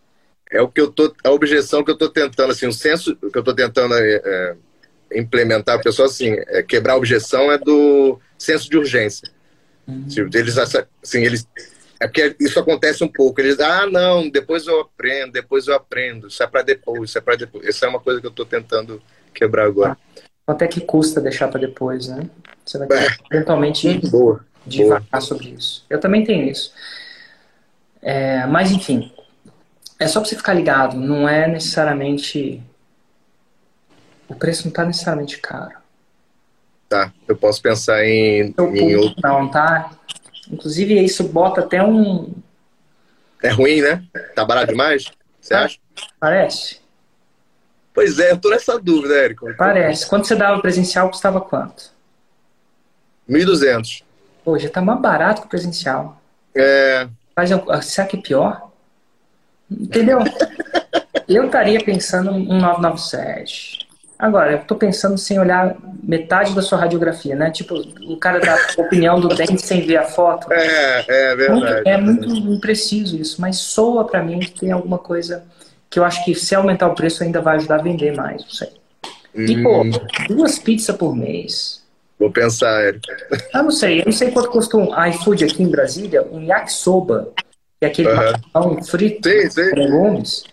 [0.49, 3.37] É o que eu tô, a objeção que eu estou tentando, assim, o senso que
[3.37, 4.55] eu estou tentando é, é,
[5.13, 9.29] implementar, pessoal, assim, é, quebrar a objeção é do senso de urgência.
[9.85, 10.07] Uhum.
[10.07, 11.47] Tipo, eles, assim, eles
[11.99, 13.41] é porque isso acontece um pouco.
[13.41, 16.27] Eles ah, não, depois eu aprendo, depois eu aprendo.
[16.27, 17.65] Isso é para depois, isso é para depois.
[17.65, 19.01] Essa é uma coisa que eu estou tentando
[19.33, 19.97] quebrar agora.
[20.45, 22.29] Quanto é que custa deixar para depois, né?
[22.65, 23.07] Você vai ter é.
[23.31, 25.21] eventualmente boa, devagar boa.
[25.21, 25.85] sobre isso.
[25.89, 26.71] Eu também tenho isso.
[28.01, 29.11] É, mas, enfim,
[29.99, 30.95] é só para você ficar ligado.
[30.95, 32.61] Não é necessariamente.
[34.29, 35.75] O preço não está necessariamente caro.
[36.87, 38.53] Tá, eu posso pensar em.
[38.57, 39.15] em outro...
[39.21, 39.91] Não, tá?
[40.51, 42.33] Inclusive, isso bota até um.
[43.41, 44.03] É ruim, né?
[44.35, 45.05] Tá barato demais?
[45.39, 45.77] Você ah, acha?
[46.19, 46.79] Parece.
[47.93, 49.53] Pois é, eu tô nessa dúvida, Érico.
[49.55, 50.07] Parece.
[50.07, 51.91] Quando você dava presencial, custava quanto?
[53.29, 54.03] 1.200.
[54.43, 56.21] Pô, já tá mais barato que o presencial.
[56.55, 57.07] É.
[57.35, 57.49] Mas
[57.85, 58.71] será que é pior?
[59.69, 60.19] Entendeu?
[61.27, 63.86] eu estaria pensando em 997.
[64.19, 67.51] Agora, eu tô pensando sem olhar metade da sua radiografia, né?
[67.51, 70.51] Tipo, o cara dá a opinião do dente sem ver a foto.
[70.51, 71.87] É, é verdade.
[71.87, 75.43] é muito impreciso isso, mas soa para mim que tem alguma coisa
[75.89, 78.49] que eu acho que se aumentar o preço ainda vai ajudar a vender mais, não
[78.49, 78.69] sei.
[79.35, 79.91] E, pô, hum.
[80.27, 81.83] duas pizzas por mês.
[82.19, 83.07] Vou pensar, Eric.
[83.53, 84.01] Ah, não sei.
[84.01, 87.29] Eu não sei quanto custa um iFood aqui em Brasília, um yakisoba,
[87.79, 88.83] que é aquele uhum.
[88.83, 89.49] frito sim,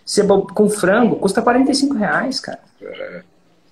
[0.04, 0.26] sim.
[0.26, 2.60] com com frango, custa 45 reais, cara.
[2.82, 3.22] É.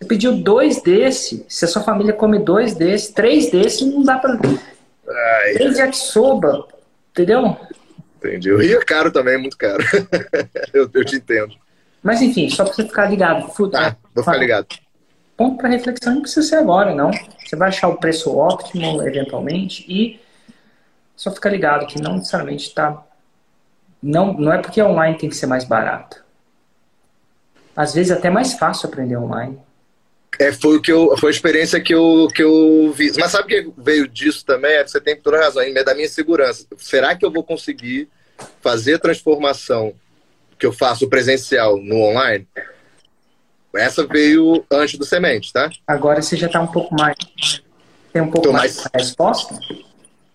[0.02, 4.18] Você pediu dois desse, se a sua família come dois desses, três desses, não dá
[4.18, 4.32] pra.
[4.32, 5.52] Ai.
[5.54, 6.66] Três yakisoba,
[7.12, 7.56] entendeu?
[8.16, 8.52] Entendi.
[8.52, 9.80] Rio é caro também, é muito caro.
[10.74, 11.54] eu, eu, te entendo.
[12.02, 13.46] Mas enfim, só pra você ficar ligado.
[13.70, 14.66] Tá, vou ficar ligado.
[15.36, 17.12] Ponto para reflexão não precisa ser agora, não.
[17.38, 20.20] Você vai achar o preço óptimo, eventualmente, e
[21.14, 23.04] só ficar ligado que não necessariamente está.
[24.02, 26.24] Não, não é porque online tem que ser mais barato.
[27.76, 29.60] Às vezes é até mais fácil aprender online.
[30.38, 33.12] É, foi, o que eu, foi a experiência que eu, que eu vi.
[33.18, 34.72] Mas sabe o que veio disso também?
[34.72, 36.66] É você tem toda razão, é da minha segurança.
[36.78, 38.08] Será que eu vou conseguir
[38.60, 39.94] fazer a transformação
[40.58, 42.46] que eu faço presencial no online?
[43.74, 45.70] Essa veio antes do semente, tá?
[45.86, 47.16] Agora você já está um pouco mais.
[48.12, 49.58] Tem um pouco Tô mais, mais resposta?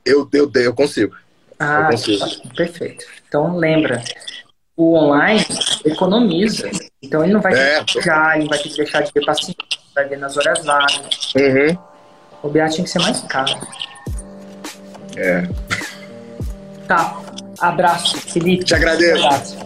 [0.04, 1.16] Eu, eu, eu consigo.
[1.60, 2.20] Ah, eu consigo.
[2.20, 3.06] Tá, perfeito.
[3.28, 4.04] Então lembra,
[4.78, 5.44] o online
[5.84, 6.70] economiza.
[7.02, 10.06] Então ele não vai ter que ele vai ter que deixar de ter paciente, vai
[10.06, 11.34] ver nas horas vagas.
[11.36, 11.78] Uhum.
[12.44, 13.58] O BA tinha que ser mais caro.
[15.18, 15.48] É.
[16.88, 17.20] Tá.
[17.60, 18.64] Abraço, Felipe.
[18.64, 19.26] Te agradeço.
[19.26, 19.58] Abraço.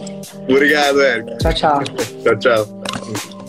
[0.48, 1.36] Obrigado, Érico.
[1.38, 1.82] Tchau, tchau.
[2.24, 3.41] tchau, tchau.